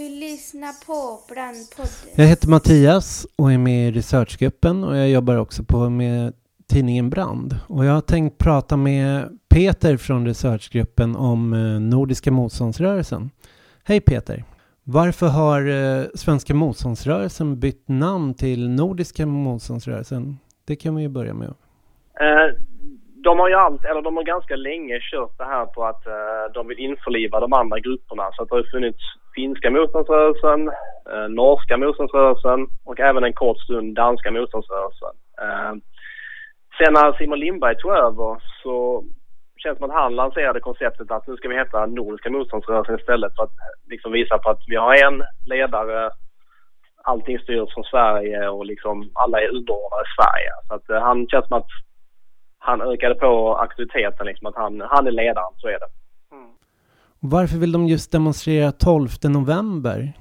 Du 0.00 0.08
lyssnar 0.08 0.72
på 0.86 1.32
Brandpodden. 1.34 2.14
Jag 2.16 2.24
heter 2.24 2.48
Mattias 2.48 3.26
och 3.38 3.52
är 3.52 3.58
med 3.58 3.88
i 3.88 3.92
researchgruppen 3.92 4.84
och 4.84 4.96
jag 4.96 5.10
jobbar 5.10 5.36
också 5.36 5.64
på 5.64 5.90
med 5.90 6.32
tidningen 6.70 7.10
Brand. 7.10 7.56
Och 7.68 7.84
jag 7.84 7.92
har 7.92 8.00
tänkt 8.00 8.38
prata 8.38 8.76
med 8.76 9.38
Peter 9.54 9.96
från 9.96 10.26
researchgruppen 10.26 11.16
om 11.16 11.52
eh, 11.52 11.80
Nordiska 11.80 12.30
motståndsrörelsen. 12.30 13.30
Hej 13.84 14.00
Peter! 14.00 14.44
Varför 14.84 15.26
har 15.26 15.60
eh, 15.68 16.04
Svenska 16.14 16.54
motståndsrörelsen 16.54 17.60
bytt 17.60 17.88
namn 17.88 18.34
till 18.34 18.68
Nordiska 18.68 19.26
motståndsrörelsen? 19.26 20.38
Det 20.64 20.76
kan 20.76 20.96
vi 20.96 21.02
ju 21.02 21.08
börja 21.08 21.34
med. 21.34 21.48
Eh, 22.20 22.54
de 23.24 23.38
har 23.38 23.48
ju 23.48 23.54
allt, 23.54 23.84
eller 23.84 24.02
de 24.02 24.16
har 24.16 24.24
ganska 24.24 24.56
länge 24.56 24.98
kört 25.00 25.38
det 25.38 25.44
här 25.44 25.66
på 25.66 25.84
att 25.84 26.06
eh, 26.06 26.52
de 26.54 26.68
vill 26.68 26.78
införliva 26.78 27.40
de 27.40 27.52
andra 27.52 27.80
grupperna. 27.80 28.22
Så 28.32 28.42
att 28.42 28.48
det 28.48 28.54
har 28.54 28.70
funnits 28.72 29.02
finska 29.34 29.70
motståndsrörelsen, 29.70 30.68
eh, 31.12 31.28
norska 31.28 31.76
motståndsrörelsen 31.76 32.66
och 32.84 33.00
även 33.00 33.24
en 33.24 33.32
kort 33.32 33.60
stund 33.60 33.94
danska 33.94 34.30
motståndsrörelsen. 34.30 35.14
Eh, 35.42 35.72
sen 36.78 36.92
när 36.92 37.12
Simon 37.12 37.38
Lindberg 37.38 37.76
tog 37.76 37.92
över 37.92 38.42
så 38.62 39.04
känns 39.56 39.78
det 39.78 39.82
som 39.82 39.90
att 39.90 40.02
han 40.02 40.14
lanserade 40.14 40.60
konceptet 40.60 41.10
att 41.10 41.26
nu 41.26 41.36
ska 41.36 41.48
vi 41.48 41.56
heta 41.56 41.86
Nordiska 41.86 42.30
motståndsrörelsen 42.30 42.98
istället 42.98 43.36
för 43.36 43.42
att 43.42 43.50
eh, 43.50 43.88
liksom 43.88 44.12
visa 44.12 44.38
på 44.38 44.50
att 44.50 44.64
vi 44.66 44.76
har 44.76 44.94
en 45.06 45.22
ledare, 45.46 46.10
allting 47.02 47.38
styrs 47.38 47.74
från 47.74 47.84
Sverige 47.84 48.48
och 48.48 48.66
liksom 48.66 49.10
alla 49.14 49.40
är 49.40 49.48
underordnade 49.48 50.04
Sverige. 50.16 50.52
Så 50.68 50.74
att 50.74 50.90
eh, 50.90 51.00
han 51.00 51.26
känns 51.28 51.48
som 51.48 51.58
att 51.58 51.70
han 52.58 52.80
ökade 52.80 53.14
på 53.14 53.56
auktoriteten 53.56 54.26
liksom 54.26 54.46
att 54.46 54.56
han, 54.56 54.80
han 54.80 55.06
är 55.06 55.10
ledaren, 55.10 55.52
så 55.56 55.68
är 55.68 55.78
det. 55.78 55.90
Mm. 56.32 56.50
Varför 57.22 57.58
vill 57.58 57.72
de 57.72 57.86
just 57.86 58.12
demonstrera 58.12 58.72
12 58.72 59.08
november? 59.24 60.12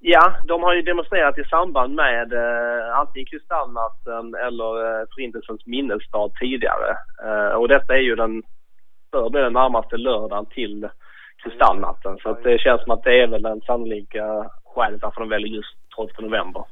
Ja, 0.00 0.32
de 0.44 0.62
har 0.62 0.74
ju 0.74 0.82
demonstrerat 0.82 1.38
i 1.38 1.44
samband 1.44 1.94
med 1.94 2.32
eh, 2.32 2.98
antingen 2.98 3.26
Kristallnatten 3.26 4.34
eller 4.34 5.00
eh, 5.00 5.06
Förintelsens 5.14 5.66
minnesdag 5.66 6.32
tidigare. 6.40 6.96
Eh, 7.24 7.54
och 7.54 7.68
detta 7.68 7.94
är 7.94 8.00
ju 8.00 8.16
den, 8.16 8.42
bör 9.12 9.30
den 9.30 9.52
närmaste 9.52 9.96
lördagen 9.96 10.46
till 10.46 10.88
Kristallnatten. 11.42 12.18
Så 12.22 12.28
att 12.28 12.42
det 12.42 12.60
känns 12.60 12.82
som 12.82 12.90
att 12.90 13.02
det 13.02 13.22
är 13.22 13.26
väl 13.26 13.42
den 13.42 13.60
sannolika 13.60 14.50
skälet 14.64 15.02
varför 15.02 15.20
de 15.20 15.28
väljer 15.28 15.48
just 15.48 15.76
12 15.96 16.08
november. 16.18 16.64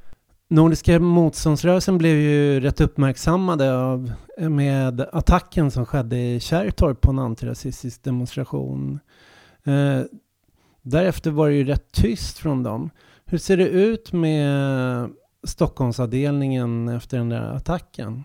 Nordiska 0.52 0.98
motståndsrörelsen 1.00 1.98
blev 1.98 2.16
ju 2.16 2.60
rätt 2.60 2.80
uppmärksammade 2.80 3.76
av, 3.76 4.12
med 4.38 5.00
attacken 5.12 5.70
som 5.70 5.86
skedde 5.86 6.16
i 6.16 6.40
Kärrtorp 6.40 7.00
på 7.00 7.10
en 7.10 7.18
antirasistisk 7.18 8.04
demonstration. 8.04 9.00
Eh, 9.66 10.02
därefter 10.82 11.30
var 11.30 11.48
det 11.48 11.54
ju 11.54 11.64
rätt 11.64 11.92
tyst 11.92 12.38
från 12.38 12.62
dem. 12.62 12.90
Hur 13.26 13.38
ser 13.38 13.56
det 13.56 13.68
ut 13.68 14.12
med 14.12 15.10
Stockholmsavdelningen 15.46 16.88
efter 16.88 17.18
den 17.18 17.28
där 17.28 17.56
attacken? 17.56 18.24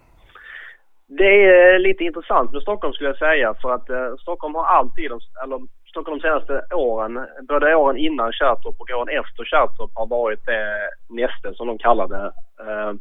Det 1.08 1.46
är 1.46 1.80
lite 1.80 2.04
intressant 2.04 2.52
med 2.52 2.62
Stockholm 2.62 2.94
skulle 2.94 3.10
jag 3.10 3.18
säga 3.18 3.54
för 3.62 3.76
att 3.76 3.90
eh, 3.90 4.16
Stockholm 4.22 4.56
har 4.56 4.66
alltid, 4.66 5.06
eller 5.44 5.60
Stockholm 5.96 6.20
de 6.20 6.28
senaste 6.28 6.76
åren, 6.76 7.28
både 7.48 7.76
åren 7.76 7.98
innan 7.98 8.32
Kärrtorp 8.32 8.76
och 8.80 8.90
åren 8.92 9.20
efter 9.20 9.46
Kärrtorp 9.46 9.92
har 9.94 10.08
varit 10.08 10.46
det 10.46 10.90
näste 11.10 11.54
som 11.54 11.68
de 11.68 11.78
kallar 11.78 12.08
det, 12.08 12.26
eh, 12.66 12.94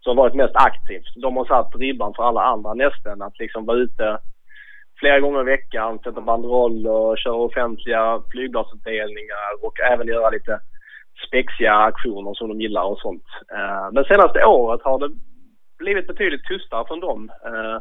som 0.00 0.16
varit 0.16 0.34
mest 0.34 0.56
aktivt. 0.56 1.14
De 1.22 1.36
har 1.36 1.44
satt 1.44 1.74
ribban 1.74 2.14
för 2.14 2.22
alla 2.22 2.42
andra 2.42 2.74
nästen 2.74 3.22
att 3.22 3.38
liksom 3.38 3.66
vara 3.66 3.76
ute 3.76 4.18
flera 5.00 5.20
gånger 5.20 5.40
i 5.40 5.44
veckan, 5.44 5.98
sätta 5.98 6.20
banderoller, 6.20 7.16
köra 7.16 7.34
offentliga 7.34 8.22
flygbladsutdelningar 8.30 9.50
och 9.62 9.80
även 9.80 10.06
göra 10.06 10.30
lite 10.30 10.60
spexiga 11.26 11.74
aktioner 11.74 12.34
som 12.34 12.48
de 12.48 12.60
gillar 12.60 12.84
och 12.84 12.98
sånt. 12.98 13.26
Eh, 13.52 13.86
men 13.92 14.04
senaste 14.04 14.44
året 14.44 14.80
har 14.84 14.98
det 14.98 15.10
blivit 15.78 16.06
betydligt 16.06 16.44
tystare 16.44 16.84
från 16.88 17.00
dem. 17.00 17.30
Eh, 17.44 17.78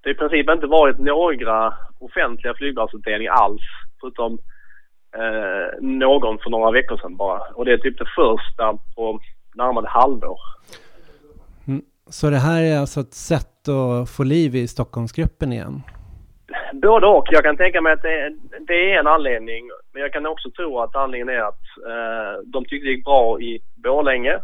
det 0.00 0.08
har 0.08 0.14
i 0.14 0.18
princip 0.18 0.50
inte 0.50 0.66
varit 0.66 0.98
några 0.98 1.74
offentliga 2.00 2.54
flygbladsutdelningar 2.54 3.32
alls 3.32 3.62
förutom 4.00 4.38
eh, 5.16 5.80
någon 5.80 6.38
för 6.38 6.50
några 6.50 6.70
veckor 6.70 6.96
sedan 6.96 7.16
bara. 7.16 7.40
Och 7.54 7.64
det 7.64 7.72
är 7.72 7.78
typ 7.78 7.98
det 7.98 8.08
första 8.16 8.78
på 8.94 9.20
närmare 9.54 9.86
halvår. 9.88 10.38
Mm. 11.68 11.82
Så 12.10 12.30
det 12.30 12.36
här 12.36 12.62
är 12.62 12.78
alltså 12.78 13.00
ett 13.00 13.14
sätt 13.14 13.68
att 13.68 14.10
få 14.10 14.24
liv 14.24 14.54
i 14.54 14.68
Stockholmsgruppen 14.68 15.52
igen? 15.52 15.82
Både 16.72 17.06
och. 17.06 17.26
Jag 17.30 17.44
kan 17.44 17.56
tänka 17.56 17.80
mig 17.80 17.92
att 17.92 18.02
det, 18.02 18.32
det, 18.66 18.92
är 18.92 18.98
en 18.98 19.06
anledning. 19.06 19.70
Men 19.92 20.02
jag 20.02 20.12
kan 20.12 20.26
också 20.26 20.50
tro 20.50 20.80
att 20.80 20.96
anledningen 20.96 21.36
är 21.40 21.42
att 21.42 21.64
eh, 21.86 22.42
de 22.44 22.64
tyckte 22.64 22.86
det 22.86 22.92
gick 22.92 23.04
bra 23.04 23.40
i 23.40 23.60
Borlänge. 23.76 24.38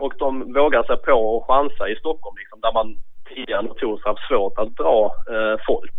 Och 0.00 0.14
de 0.18 0.52
vågar 0.52 0.82
sig 0.82 0.96
på 0.96 1.36
och 1.36 1.46
chansa 1.46 1.88
i 1.88 1.96
Stockholm 1.96 2.36
liksom, 2.38 2.60
där 2.60 2.72
man 2.72 2.96
tidigare 3.28 3.62
notoriskt 3.62 4.06
haft 4.06 4.28
svårt 4.28 4.58
att 4.58 4.76
dra 4.76 5.12
eh, 5.28 5.56
folk. 5.66 5.98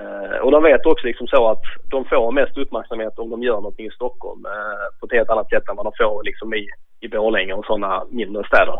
Uh, 0.00 0.38
och 0.44 0.50
de 0.50 0.62
vet 0.62 0.86
också 0.86 1.06
liksom 1.06 1.26
så 1.26 1.48
att 1.50 1.62
de 1.90 2.04
får 2.04 2.32
mest 2.32 2.56
uppmärksamhet 2.56 3.18
om 3.18 3.30
de 3.30 3.42
gör 3.42 3.54
någonting 3.54 3.86
i 3.86 3.90
Stockholm 3.90 4.46
uh, 4.46 5.00
på 5.00 5.06
ett 5.06 5.12
helt 5.12 5.30
annat 5.30 5.48
sätt 5.48 5.68
än 5.68 5.76
vad 5.76 5.86
de 5.86 5.92
får 5.98 6.24
liksom 6.24 6.54
i, 6.54 6.68
i 7.00 7.08
Borlänge 7.08 7.52
och 7.52 7.64
sådana 7.64 8.04
mindre 8.10 8.44
städer. 8.46 8.78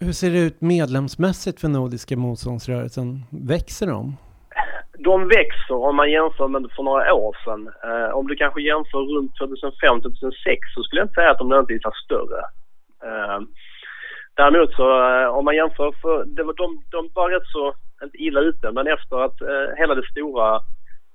Hur 0.00 0.12
ser 0.12 0.30
det 0.30 0.38
ut 0.38 0.60
medlemsmässigt 0.60 1.60
för 1.60 1.68
Nordiska 1.68 2.16
motståndsrörelsen? 2.16 3.22
Växer 3.30 3.86
de? 3.86 4.16
De 4.98 5.28
växer 5.28 5.74
om 5.74 5.96
man 5.96 6.10
jämför 6.10 6.48
med 6.48 6.70
för 6.76 6.82
några 6.82 7.14
år 7.14 7.36
sedan. 7.44 7.70
Uh, 7.88 8.10
om 8.18 8.26
du 8.26 8.36
kanske 8.36 8.62
jämför 8.62 8.98
runt 8.98 9.32
2005-2006 9.40 10.58
så 10.74 10.82
skulle 10.82 11.00
jag 11.00 11.04
inte 11.04 11.14
säga 11.14 11.30
att 11.30 11.38
de 11.38 11.48
nödvändigtvis 11.48 11.86
är 11.86 12.04
större. 12.04 12.42
Däremot 14.36 14.74
så 14.74 14.86
eh, 15.10 15.28
om 15.28 15.44
man 15.44 15.56
jämför, 15.56 15.92
för 16.02 16.24
det 16.24 16.42
var, 16.42 16.54
de, 16.54 16.82
de 16.90 17.10
var 17.14 17.30
rätt 17.30 17.46
så 17.46 17.74
inte 18.02 18.16
illa 18.16 18.40
ute, 18.40 18.72
men 18.72 18.86
efter 18.86 19.16
att 19.24 19.40
eh, 19.40 19.76
hela 19.76 19.94
det 19.94 20.10
stora 20.10 20.60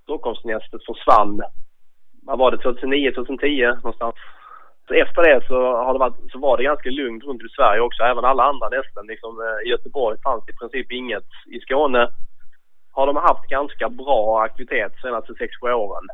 Stockholmsnästet 0.04 0.86
försvann, 0.86 1.42
vad 2.22 2.40
var 2.40 2.52
det, 2.52 2.58
2009, 2.58 3.12
2010 3.12 3.66
någonstans. 3.66 4.16
Så 4.88 4.94
efter 4.94 5.22
det 5.22 5.48
så, 5.48 5.76
har 5.86 5.94
det 5.94 6.00
varit, 6.00 6.32
så 6.32 6.40
var 6.40 6.58
det 6.58 6.64
ganska 6.64 6.90
lugnt 6.90 7.24
runt 7.24 7.44
i 7.44 7.50
Sverige 7.50 7.82
också, 7.82 8.04
även 8.04 8.26
alla 8.26 8.44
andra 8.44 8.70
nästen. 8.70 9.06
Liksom, 9.08 9.32
eh, 9.40 9.68
I 9.68 9.70
Göteborg 9.70 10.18
fanns 10.24 10.50
i 10.50 10.54
princip 10.54 10.92
inget. 10.92 11.30
I 11.46 11.60
Skåne 11.60 12.08
har 12.92 13.08
de 13.08 13.16
haft 13.16 13.50
ganska 13.50 13.90
bra 13.90 14.42
aktivitet 14.42 14.92
de 14.96 15.02
senaste 15.08 15.34
6-7 15.34 15.74
åren. 15.74 16.08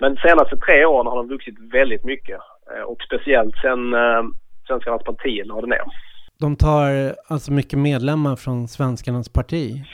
Men 0.00 0.14
de 0.14 0.20
senaste 0.20 0.56
tre 0.56 0.84
åren 0.84 1.06
har 1.06 1.16
de 1.16 1.28
vuxit 1.28 1.58
väldigt 1.72 2.04
mycket 2.04 2.40
eh, 2.70 2.82
och 2.82 3.02
speciellt 3.02 3.56
sen 3.56 3.94
eh, 3.94 4.22
Svenskarnas 4.66 5.04
parti 5.04 5.46
lade 5.46 5.66
ner. 5.66 5.84
De 6.38 6.56
tar 6.56 7.14
alltså 7.28 7.52
mycket 7.52 7.78
medlemmar 7.78 8.36
från 8.36 8.68
Svenskarnas 8.68 9.28
parti? 9.28 9.84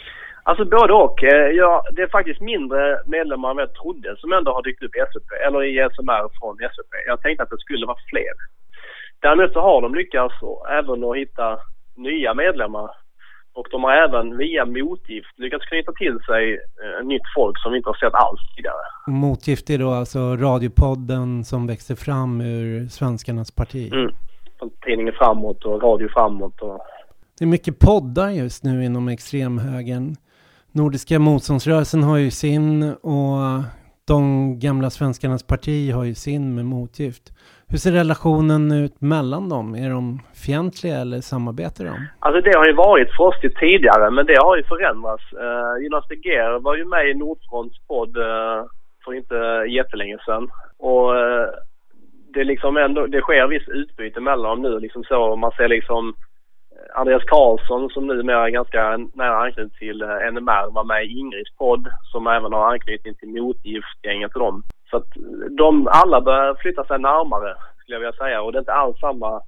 Alltså 0.45 0.65
både 0.65 0.93
och. 0.93 1.25
Eh, 1.25 1.51
ja, 1.51 1.85
det 1.93 2.03
är 2.03 2.09
faktiskt 2.09 2.41
mindre 2.41 3.01
medlemmar 3.07 3.51
än 3.51 3.59
jag 3.59 3.75
trodde 3.75 4.17
som 4.19 4.33
ändå 4.33 4.53
har 4.53 4.63
dykt 4.63 4.83
upp 4.83 4.97
i 4.97 5.05
SVP, 5.11 5.31
eller 5.47 5.65
i 5.65 5.89
SMR 5.95 6.25
från 6.39 6.57
SVP. 6.57 6.93
Jag 7.07 7.23
tänkte 7.23 7.43
att 7.43 7.51
det 7.51 7.61
skulle 7.61 7.87
vara 7.87 7.99
fler. 8.11 8.35
Däremot 9.21 9.53
så 9.53 9.61
har 9.61 9.83
de 9.83 9.95
lyckats 9.95 10.35
även 10.79 11.05
att 11.05 11.17
hitta 11.17 11.59
nya 11.97 12.35
medlemmar. 12.35 12.91
Och 13.55 13.67
de 13.71 13.85
har 13.85 13.93
även 13.93 14.37
via 14.37 14.65
motgift 14.65 15.39
lyckats 15.39 15.67
knyta 15.67 15.93
till 15.93 16.19
sig 16.29 16.45
eh, 16.55 17.07
nytt 17.07 17.27
folk 17.35 17.59
som 17.59 17.73
vi 17.73 17.79
inte 17.79 17.89
har 17.89 17.95
sett 17.95 18.15
alls 18.15 18.41
tidigare. 18.57 18.85
Motgift 19.07 19.71
är 19.71 19.79
då 19.79 19.91
alltså 19.91 20.37
radiopodden 20.37 21.45
som 21.45 21.67
växte 21.67 21.97
fram 21.97 22.41
ur 22.41 22.89
Svenskarnas 22.89 23.51
parti? 23.51 23.93
Mm 23.93 24.13
tidningen 24.71 25.15
Framåt 25.19 25.65
och 25.65 25.83
Radio 25.83 26.09
Framåt. 26.09 26.61
Och... 26.61 26.81
Det 27.39 27.45
är 27.45 27.49
mycket 27.49 27.79
poddar 27.79 28.31
just 28.31 28.65
nu 28.65 28.85
inom 28.85 29.09
extremhögern. 29.09 30.17
Nordiska 30.73 31.19
motståndsrörelsen 31.19 32.03
har 32.03 32.17
ju 32.17 32.31
sin 32.31 32.93
och 32.93 33.63
de 34.07 34.59
gamla 34.59 34.91
svenskarnas 34.91 35.47
parti 35.47 35.93
har 35.93 36.05
ju 36.05 36.15
sin 36.15 36.55
med 36.55 36.65
motgift. 36.65 37.23
Hur 37.69 37.79
ser 37.79 37.93
relationen 37.93 38.73
ut 38.73 39.01
mellan 39.01 39.49
dem? 39.49 39.75
Är 39.75 39.91
de 39.91 40.21
fientliga 40.47 40.97
eller 40.97 41.21
samarbetar 41.21 41.85
de? 41.85 41.97
Alltså 42.19 42.41
det 42.41 42.57
har 42.59 42.67
ju 42.67 42.73
varit 42.73 43.17
frostigt 43.17 43.59
tidigare 43.59 44.11
men 44.11 44.27
det 44.27 44.39
har 44.43 44.57
ju 44.57 44.63
förändrats. 44.63 45.33
Uh, 45.33 45.85
Jonas 45.85 46.05
de 46.09 46.17
Geer 46.17 46.59
var 46.59 46.77
ju 46.77 46.85
med 46.85 47.11
i 47.11 47.15
Nordfronts 47.15 47.79
podd 47.89 48.17
uh, 48.17 48.65
för 49.05 49.15
inte 49.15 49.35
jättelänge 49.69 50.19
sedan. 50.27 50.49
Och 50.79 51.11
uh, 51.11 51.47
det 52.35 52.45
liksom 52.45 52.77
ändå, 52.77 53.07
det 53.07 53.21
sker 53.21 53.47
viss 53.47 53.69
utbyte 53.69 54.21
mellan 54.21 54.51
dem 54.51 54.63
nu 54.63 54.79
liksom 54.79 55.05
så. 55.05 55.37
Man 55.37 55.53
ser 55.53 55.69
liksom 55.69 56.09
eh, 56.73 57.01
Andreas 57.01 57.25
Karlsson 57.25 57.91
som 57.91 58.07
numera 58.07 58.47
är 58.47 58.51
ganska 58.51 58.97
nära 58.97 59.37
anknytning 59.37 59.79
till 59.79 60.03
eh, 60.03 60.33
NMR 60.33 60.71
var 60.71 60.85
med 60.85 61.05
i 61.05 61.19
Ingrids 61.19 61.57
podd 61.57 61.89
som 62.13 62.27
även 62.27 62.53
har 62.53 62.73
anknytning 62.73 63.15
till 63.15 63.29
motgiftgänget 63.29 64.35
och 64.35 64.41
dem. 64.41 64.63
Så 64.91 64.97
att 64.97 65.17
eh, 65.17 65.23
de 65.59 65.89
alla 65.89 66.21
börjar 66.21 66.55
flytta 66.55 66.85
sig 66.85 66.99
närmare 66.99 67.55
skulle 67.79 67.95
jag 67.95 68.01
vilja 68.01 68.23
säga 68.25 68.43
och 68.43 68.53
det 68.53 68.59
är 68.59 68.67
inte 68.67 68.73
alls 68.73 69.01
samma 69.01 69.41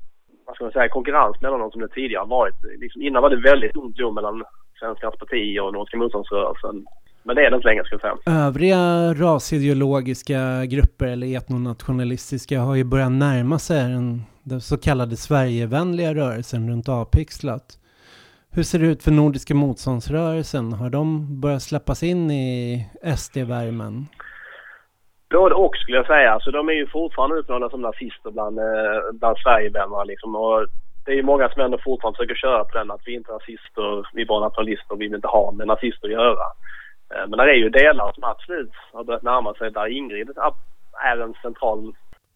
vad 0.46 0.54
ska 0.54 0.64
man 0.64 0.72
säga, 0.72 0.88
konkurrens 0.88 1.40
mellan 1.40 1.60
dem 1.60 1.70
som 1.70 1.80
det 1.80 1.88
tidigare 1.88 2.20
har 2.20 2.26
varit. 2.26 2.54
Liksom, 2.78 3.02
innan 3.02 3.22
var 3.22 3.30
det 3.30 3.50
väldigt 3.50 3.76
ont 3.76 3.96
blod 3.96 4.14
mellan 4.14 4.44
Svenskans 4.78 5.16
parti 5.18 5.58
och 5.60 5.72
Nordiska 5.72 5.96
motståndsrörelsen. 5.96 6.84
Men 7.26 7.36
det 7.36 7.46
är 7.46 7.50
det 7.50 7.56
inte 7.56 7.68
längre 7.68 7.84
ska 7.84 7.94
jag 7.94 8.00
säga. 8.00 8.46
Övriga 8.46 9.14
rasideologiska 9.14 10.64
grupper 10.64 11.06
eller 11.06 11.36
etnonationalistiska 11.36 12.60
har 12.60 12.74
ju 12.74 12.84
börjat 12.84 13.12
närma 13.12 13.58
sig 13.58 13.82
den, 13.82 14.22
den 14.42 14.60
så 14.60 14.76
kallade 14.76 15.16
Sverigevänliga 15.16 16.14
rörelsen 16.14 16.70
runt 16.70 16.88
Apixlat. 16.88 17.78
Hur 18.56 18.62
ser 18.62 18.78
det 18.78 18.86
ut 18.86 19.02
för 19.02 19.10
Nordiska 19.10 19.54
motståndsrörelsen? 19.54 20.72
Har 20.72 20.90
de 20.90 21.06
börjat 21.40 21.62
släppas 21.62 22.02
in 22.02 22.30
i 22.30 22.86
SD-värmen? 23.16 24.06
Både 25.30 25.54
och 25.54 25.76
skulle 25.76 25.96
jag 25.96 26.06
säga. 26.06 26.32
Alltså, 26.32 26.50
de 26.50 26.68
är 26.68 26.72
ju 26.72 26.86
fortfarande 26.86 27.36
utnämnda 27.36 27.70
som 27.70 27.82
nazister 27.82 28.30
bland, 28.30 28.58
eh, 28.58 29.12
bland 29.12 29.38
Sverigevännerna. 29.38 30.04
Liksom. 30.04 30.36
Och 30.36 30.66
det 31.04 31.12
är 31.12 31.16
ju 31.16 31.22
många 31.22 31.48
som 31.48 31.62
ändå 31.62 31.78
fortfarande 31.84 32.16
försöker 32.16 32.34
köra 32.34 32.64
på 32.64 32.78
den 32.78 32.90
att 32.90 33.02
vi 33.06 33.14
inte 33.14 33.30
är 33.30 33.34
nazister, 33.34 34.06
vi 34.14 34.22
är 34.22 34.26
bara 34.26 34.46
nationalister, 34.48 34.96
vi 34.96 35.04
vill 35.04 35.14
inte 35.14 35.28
ha 35.28 35.52
med 35.52 35.66
nazister 35.66 36.08
att 36.08 36.12
göra. 36.12 36.46
Eh, 37.10 37.28
men 37.28 37.38
det 37.38 37.52
är 37.52 37.54
ju 37.54 37.68
delar 37.68 38.12
som 38.12 38.24
absolut 38.24 38.70
har 38.92 39.04
börjat 39.04 39.22
närma 39.22 39.54
sig 39.54 39.70
där 39.70 39.86
Ingrid 39.86 40.30
är 41.04 41.18
en 41.18 41.34
central... 41.42 41.94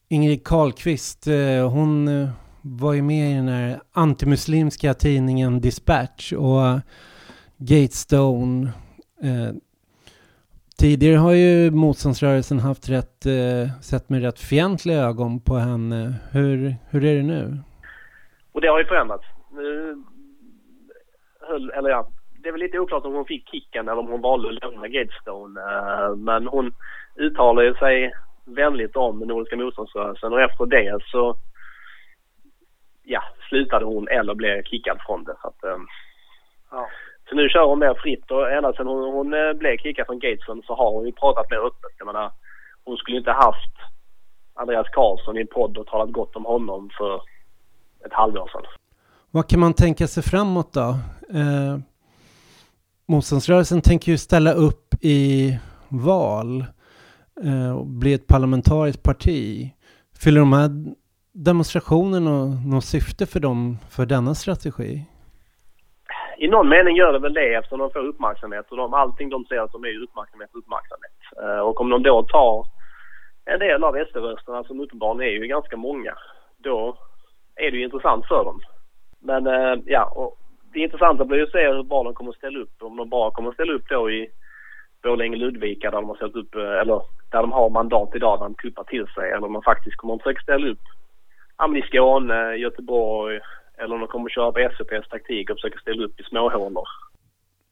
Ingrid 0.09 0.47
Carlqvist, 0.47 1.27
eh, 1.27 1.71
hon 1.71 2.09
eh, 2.09 2.29
var 2.63 2.93
ju 2.93 3.03
med 3.03 3.31
i 3.31 3.35
den 3.35 3.49
här 3.49 3.81
antimuslimska 3.93 4.95
tidningen 4.95 5.61
Dispatch 5.61 6.33
och 6.33 6.81
Gatestone. 7.57 8.73
Tidigare 10.79 11.17
har 11.17 11.33
ju 11.33 11.71
motståndsrörelsen 11.71 12.59
haft 12.59 12.89
rätt, 12.89 13.27
sett 13.83 14.09
med 14.09 14.23
rätt 14.23 14.41
fientliga 14.41 15.03
ögon 15.03 15.41
på 15.41 15.57
henne. 15.57 16.15
Hur, 16.31 16.75
hur 16.91 17.05
är 17.05 17.17
det 17.17 17.23
nu? 17.23 17.59
Och 18.53 18.61
det 18.61 18.69
har 18.69 18.79
ju 18.79 18.85
förändrats. 18.85 19.25
Nu 19.53 19.97
höll, 21.41 21.71
eller 21.71 21.91
ja, 21.91 22.09
det 22.49 22.51
är 22.51 22.59
väl 22.59 22.61
lite 22.61 22.79
oklart 22.79 23.05
om 23.05 23.15
hon 23.15 23.25
fick 23.25 23.51
kicken 23.51 23.89
eller 23.89 23.99
om 23.99 24.09
hon 24.09 24.21
valde 24.21 24.49
att 24.49 24.73
lämna 24.73 24.89
Gatestone. 24.89 25.61
Uh, 25.61 26.17
men 26.17 26.47
hon 26.47 26.75
uttalar 27.17 27.63
ju 27.63 27.75
sig 27.75 28.13
vänligt 28.45 28.97
om 28.97 29.19
Nordiska 29.19 29.57
motståndsrörelsen 29.57 30.33
och 30.33 30.41
efter 30.41 30.67
det 30.67 30.99
så 31.05 31.37
ja, 33.03 33.23
slutade 33.49 33.85
hon 33.85 34.09
eller 34.09 34.35
blev 34.35 34.63
kickad 34.63 34.99
från 35.07 35.25
det. 35.25 35.37
Så, 35.43 35.49
att, 35.49 35.65
eh, 35.65 35.79
ja. 36.71 36.89
så 37.29 37.35
nu 37.35 37.49
kör 37.49 37.67
hon 37.67 37.79
mer 37.79 37.95
fritt 37.95 38.31
och 38.31 38.53
ända 38.53 38.73
sedan 38.73 38.87
hon, 38.87 39.13
hon 39.13 39.35
eh, 39.35 39.53
blev 39.53 39.77
kickad 39.77 40.07
från 40.07 40.19
Gatesen 40.19 40.63
så 40.67 40.75
har 40.75 40.91
hon 40.91 41.07
ju 41.07 41.13
pratat 41.13 41.51
mer 41.51 41.67
öppet. 41.67 41.95
Jag 41.99 42.07
menar, 42.07 42.31
hon 42.85 42.97
skulle 42.97 43.19
inte 43.19 43.33
haft 43.33 43.75
Andreas 44.55 44.89
Karlsson 44.89 45.37
i 45.37 45.41
en 45.41 45.47
podd 45.47 45.79
och 45.79 45.87
talat 45.87 46.13
gott 46.13 46.37
om 46.37 46.45
honom 46.45 46.91
för 46.99 47.23
ett 48.07 48.13
halvår 48.13 48.51
sedan. 48.53 48.65
Vad 49.31 49.49
kan 49.49 49.61
man 49.61 49.75
tänka 49.75 50.07
sig 50.07 50.23
framåt 50.23 50.73
då? 50.73 50.89
Eh, 51.39 51.79
motståndsrörelsen 53.09 53.81
tänker 53.81 54.13
ju 54.13 54.19
ställa 54.19 54.53
upp 54.53 54.95
i 55.01 55.59
val 55.89 56.65
eh, 57.45 57.79
och 57.79 57.87
bli 57.87 58.13
ett 58.13 58.27
parlamentariskt 58.27 59.03
parti. 59.03 59.71
Fyller 60.23 60.41
de 60.41 60.53
här 60.53 60.71
demonstrationerna 61.33 62.45
något 62.67 62.85
syfte 62.85 63.27
för 63.27 63.41
dem, 63.41 63.79
för 63.91 64.07
denna 64.07 64.35
strategi? 64.35 65.05
I 66.39 66.49
någon 66.49 66.69
mening 66.69 66.97
gör 66.97 67.13
det 67.13 67.19
väl 67.19 67.35
det 67.35 67.55
eftersom 67.55 67.79
de 67.79 67.91
får 67.91 68.07
uppmärksamhet 68.07 68.67
och 68.71 68.77
de, 68.77 68.95
allting 68.95 69.29
de 69.29 69.45
ser 69.45 69.59
att 69.59 69.73
de 69.73 69.85
är 69.85 70.03
uppmärksamhet, 70.03 70.51
uppmärksamhet. 70.53 71.19
Eh, 71.43 71.61
och 71.61 71.81
om 71.81 71.91
de 71.91 72.03
då 72.03 72.23
tar 72.23 72.67
en 73.45 73.59
del 73.59 73.85
av 73.85 73.95
SD-rösterna 73.95 74.65
som 74.65 74.81
uppenbarligen 74.81 75.33
är 75.33 75.43
ju 75.43 75.47
ganska 75.47 75.77
många, 75.77 76.15
då 76.59 76.97
är 77.57 77.71
det 77.71 77.77
ju 77.77 77.85
intressant 77.85 78.27
för 78.27 78.45
dem. 78.45 78.61
Men 79.21 79.47
eh, 79.47 79.83
ja, 79.87 80.13
och 80.17 80.39
det 80.79 80.85
intressanta 80.85 81.25
blir 81.25 81.39
ju 81.39 81.45
att 81.45 81.51
se 81.53 81.69
hur 81.69 81.83
bra 81.83 82.03
de 82.03 82.15
kommer 82.15 82.31
att 82.31 82.37
ställa 82.37 82.59
upp. 82.59 82.83
Om 82.83 82.97
de 82.97 83.09
bara 83.09 83.31
kommer 83.31 83.49
att 83.49 83.55
ställa 83.55 83.73
upp 83.73 83.89
då 83.89 84.11
i 84.11 84.31
Borlänge-Ludvika 85.03 85.91
där 85.91 86.01
de 86.01 86.09
har 86.09 86.17
ställt 86.17 86.37
upp, 86.37 86.55
eh, 86.55 86.81
eller 86.81 87.03
där 87.33 87.41
de 87.41 87.53
har 87.53 87.71
mandat 87.71 88.11
idag 88.15 88.39
när 88.39 88.47
de 88.49 88.55
kuppar 88.55 88.85
till 88.85 89.07
sig. 89.07 89.31
Eller 89.31 89.47
om 89.47 89.53
de 89.53 89.63
faktiskt 89.63 89.97
kommer 89.97 90.15
att 90.15 90.23
försöka 90.23 90.43
ställa 90.43 90.69
upp 90.69 90.85
i 91.77 91.83
Skåne, 91.83 92.55
Göteborg 92.55 93.41
eller 93.79 93.95
om 93.95 94.01
de 94.01 94.09
kommer 94.09 94.27
att 94.27 94.35
köra 94.35 94.53
på 94.53 94.59
SCPs 94.59 95.09
taktik 95.09 95.51
och 95.51 95.57
försöka 95.57 95.79
ställa 95.79 96.05
upp 96.05 96.21
i 96.21 96.23
småhålor. 96.23 96.89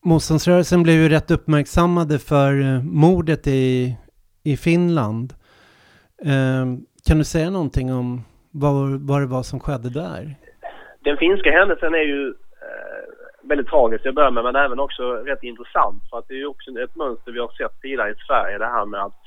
Motståndsrörelsen 0.05 0.83
blev 0.83 0.95
ju 0.95 1.09
rätt 1.09 1.31
uppmärksammade 1.31 2.19
för 2.19 2.61
eh, 2.61 2.83
mordet 2.83 3.47
i, 3.47 3.97
i 4.45 4.57
Finland. 4.57 5.33
Eh, 6.23 6.65
kan 7.09 7.19
du 7.19 7.25
säga 7.25 7.51
någonting 7.51 7.93
om 7.93 8.21
vad, 8.51 9.01
vad 9.09 9.21
det 9.21 9.27
var 9.27 9.43
som 9.43 9.61
skedde 9.61 9.91
där? 9.91 10.35
Den 11.01 11.17
finska 11.17 11.51
händelsen 11.51 11.95
är 11.95 12.07
ju 12.13 12.35
väldigt 13.49 13.69
tragisk 13.69 14.03
till 14.03 14.09
att 14.09 14.15
börja 14.15 14.31
med 14.31 14.45
men 14.45 14.57
även 14.57 14.81
också 14.81 15.13
rätt 15.13 15.43
intressant 15.43 16.03
för 16.11 16.19
att 16.19 16.29
det 16.29 16.41
är 16.41 16.47
också 16.47 16.71
ett 16.71 16.97
mönster 16.97 17.33
vi 17.33 17.41
har 17.41 17.49
sett 17.49 17.81
tidigare 17.81 18.11
i 18.11 18.15
Sverige 18.27 18.59
det 18.59 18.67
här 18.67 18.85
med 18.85 19.03
att 19.03 19.23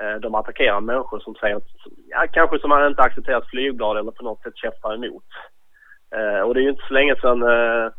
eh, 0.00 0.14
de 0.20 0.34
attackerar 0.34 0.80
människor 0.80 1.20
som 1.20 1.34
säger 1.34 1.56
att, 1.56 1.68
ja, 2.08 2.26
kanske 2.32 2.58
som 2.58 2.68
man 2.68 2.86
inte 2.86 3.02
accepterat 3.02 3.50
flygblad 3.50 3.98
eller 3.98 4.12
på 4.12 4.24
något 4.24 4.42
sätt 4.42 4.56
kämpar 4.56 4.94
emot. 4.94 5.24
Eh, 6.16 6.40
och 6.40 6.54
det 6.54 6.60
är 6.60 6.62
ju 6.62 6.70
inte 6.70 6.86
så 6.88 6.94
länge 6.94 7.16
sedan 7.20 7.42
eh, 7.42 7.92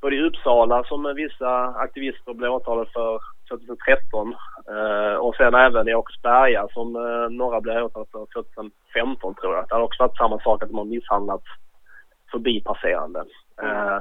både 0.00 0.16
i 0.16 0.22
Uppsala 0.22 0.84
som 0.84 1.14
vissa 1.16 1.66
aktivister 1.66 2.34
blev 2.34 2.52
åtalade 2.52 2.90
för 2.90 3.20
2013 3.48 4.34
eh, 4.68 5.14
och 5.14 5.36
sen 5.36 5.54
även 5.54 5.88
i 5.88 5.94
Åkersberga 5.94 6.68
som 6.72 6.96
eh, 6.96 7.30
några 7.30 7.60
blev 7.60 7.84
åtalade 7.84 8.10
för 8.10 8.26
2015 8.42 9.34
tror 9.34 9.54
jag. 9.54 9.68
Det 9.68 9.74
har 9.74 9.82
också 9.82 10.02
varit 10.02 10.16
samma 10.16 10.38
sak 10.40 10.62
att 10.62 10.68
de 10.68 10.78
har 10.78 10.84
misshandlat 10.84 11.42
förbipasserande. 12.30 13.24
Eh, 13.62 13.98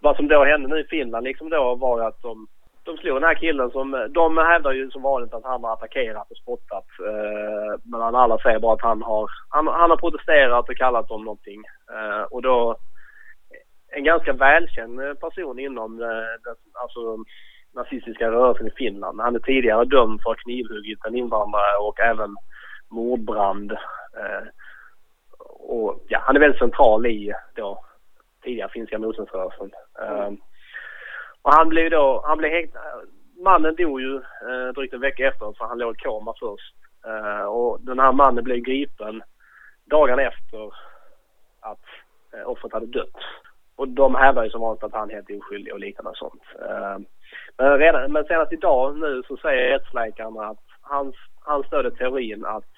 vad 0.00 0.16
som 0.16 0.28
då 0.28 0.44
hände 0.44 0.68
nu 0.68 0.80
i 0.80 0.84
Finland 0.84 1.24
liksom 1.24 1.50
då 1.50 1.74
var 1.74 1.98
ju 1.98 2.04
att 2.04 2.22
de, 2.22 2.46
de 2.84 2.96
slog 2.96 3.16
den 3.16 3.28
här 3.28 3.34
killen 3.34 3.70
som, 3.70 4.08
de 4.10 4.38
hävdar 4.38 4.72
ju 4.72 4.90
som 4.90 5.02
vanligt 5.02 5.34
att 5.34 5.44
han 5.44 5.64
har 5.64 5.72
attackerat 5.72 6.30
och 6.30 6.36
spottat. 6.36 6.86
Eh, 7.06 7.80
men 7.84 8.00
alla 8.02 8.38
säger 8.38 8.58
bara 8.58 8.74
att 8.74 8.82
han 8.82 9.02
har, 9.02 9.30
han, 9.48 9.66
han 9.66 9.90
har 9.90 9.96
protesterat 9.96 10.68
och 10.68 10.76
kallat 10.76 11.08
dem 11.08 11.24
någonting. 11.24 11.62
Eh, 11.92 12.22
och 12.22 12.42
då, 12.42 12.76
en 13.88 14.04
ganska 14.04 14.32
välkänd 14.32 15.20
person 15.20 15.58
inom 15.58 16.02
eh, 16.02 16.32
den, 16.44 16.56
alltså 16.72 17.24
nazistiska 17.74 18.30
rörelsen 18.30 18.66
i 18.66 18.70
Finland. 18.70 19.20
Han 19.20 19.34
är 19.34 19.40
tidigare 19.40 19.84
dömd 19.84 20.20
för 20.22 20.30
att 20.30 20.36
ha 20.36 20.42
knivhuggit 20.42 21.04
en 21.04 21.16
invandrare 21.16 21.76
och 21.80 22.00
även 22.00 22.36
mordbrand. 22.88 23.72
Eh, 23.72 24.46
och 25.60 26.04
ja, 26.08 26.18
han 26.22 26.36
är 26.36 26.40
väldigt 26.40 26.58
central 26.58 27.06
i 27.06 27.32
då 27.54 27.84
tidigare 28.48 28.70
finska 28.72 28.98
motståndsrörelsen. 28.98 29.70
Mm. 29.98 30.36
och 31.42 31.52
han 31.54 31.68
blev 31.68 31.90
då, 31.90 32.22
han 32.26 32.38
blev 32.38 32.50
helt, 32.50 32.74
mannen 33.44 33.74
dog 33.74 34.00
ju 34.00 34.14
uh, 34.16 34.68
drygt 34.74 34.94
en 34.94 35.00
vecka 35.00 35.28
efter 35.28 35.52
för 35.58 35.64
han 35.64 35.78
låg 35.78 35.94
i 35.94 35.98
koma 35.98 36.34
först. 36.40 36.74
Uh, 37.06 37.46
och 37.46 37.80
den 37.80 37.98
här 37.98 38.12
mannen 38.12 38.44
blev 38.44 38.58
gripen 38.58 39.22
dagen 39.84 40.18
efter 40.18 40.66
att 41.60 41.86
uh, 42.34 42.48
offret 42.48 42.72
hade 42.72 42.86
dött. 42.86 43.18
Och 43.76 43.88
de 43.88 44.14
hävdar 44.14 44.44
ju 44.44 44.50
som 44.50 44.60
vanligt 44.60 44.84
att 44.84 44.92
han 44.92 45.10
är 45.10 45.14
helt 45.14 45.30
oskyldig 45.30 45.72
och 45.72 45.80
liknande 45.80 46.10
och 46.10 46.16
sånt. 46.16 46.42
men, 47.56 47.78
redan, 47.78 48.12
men 48.12 48.24
senast 48.24 48.52
idag 48.52 48.96
nu 48.96 49.22
så 49.28 49.36
säger 49.36 49.78
rättsläkaren 49.78 50.38
att 50.38 50.64
han, 50.80 51.12
han 51.40 51.62
stöder 51.62 51.90
teorin 51.90 52.44
att, 52.44 52.72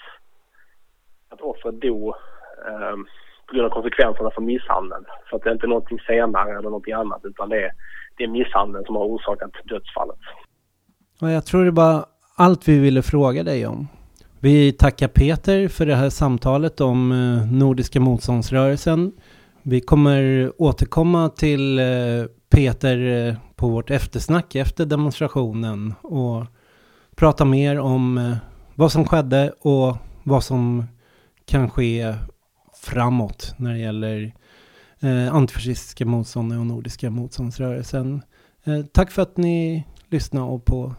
att 1.28 1.40
offret 1.40 1.80
dog 1.80 2.14
um, 2.66 3.06
på 3.50 3.56
grund 3.56 3.66
av 3.66 3.70
konsekvenserna 3.70 4.30
för 4.30 4.42
misshandeln. 4.42 5.04
Så 5.30 5.36
att 5.36 5.42
det 5.42 5.50
är 5.50 5.54
inte 5.54 5.66
någonting 5.66 5.98
senare 5.98 6.50
eller 6.50 6.62
någonting 6.62 6.92
annat 6.92 7.20
utan 7.24 7.48
det 7.48 7.56
är, 7.56 7.72
det 8.16 8.24
är 8.24 8.28
misshandeln 8.28 8.84
som 8.84 8.96
har 8.96 9.04
orsakat 9.04 9.50
dödsfallet. 9.64 10.18
Ja, 11.20 11.30
jag 11.30 11.46
tror 11.46 11.64
det 11.64 11.70
var 11.70 12.04
allt 12.36 12.68
vi 12.68 12.78
ville 12.78 13.02
fråga 13.02 13.42
dig 13.42 13.66
om. 13.66 13.88
Vi 14.40 14.72
tackar 14.72 15.08
Peter 15.08 15.68
för 15.68 15.86
det 15.86 15.94
här 15.94 16.10
samtalet 16.10 16.80
om 16.80 17.12
eh, 17.12 17.52
Nordiska 17.52 18.00
motståndsrörelsen. 18.00 19.12
Vi 19.62 19.80
kommer 19.80 20.52
återkomma 20.58 21.28
till 21.28 21.78
eh, 21.78 21.84
Peter 22.50 23.28
eh, 23.28 23.34
på 23.56 23.68
vårt 23.68 23.90
eftersnack 23.90 24.54
efter 24.54 24.86
demonstrationen 24.86 25.94
och 26.02 26.44
prata 27.16 27.44
mer 27.44 27.80
om 27.80 28.36
vad 28.74 28.92
som 28.92 29.04
skedde 29.04 29.52
och 29.60 29.96
vad 30.22 30.44
som 30.44 30.84
kan 31.46 31.70
ske 31.70 32.14
framåt 32.80 33.54
när 33.56 33.72
det 33.72 33.78
gäller 33.78 34.32
eh, 35.00 35.34
antifascistiska 35.34 36.06
motstånd 36.06 36.52
och 36.52 36.66
nordiska 36.66 37.10
motståndsrörelsen. 37.10 38.22
Eh, 38.64 38.82
tack 38.82 39.10
för 39.10 39.22
att 39.22 39.36
ni 39.36 39.86
lyssnade 40.08 40.46
och 40.46 40.64
på 40.64 40.94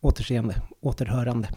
återseende, 0.00 0.62
återhörande. 0.80 1.48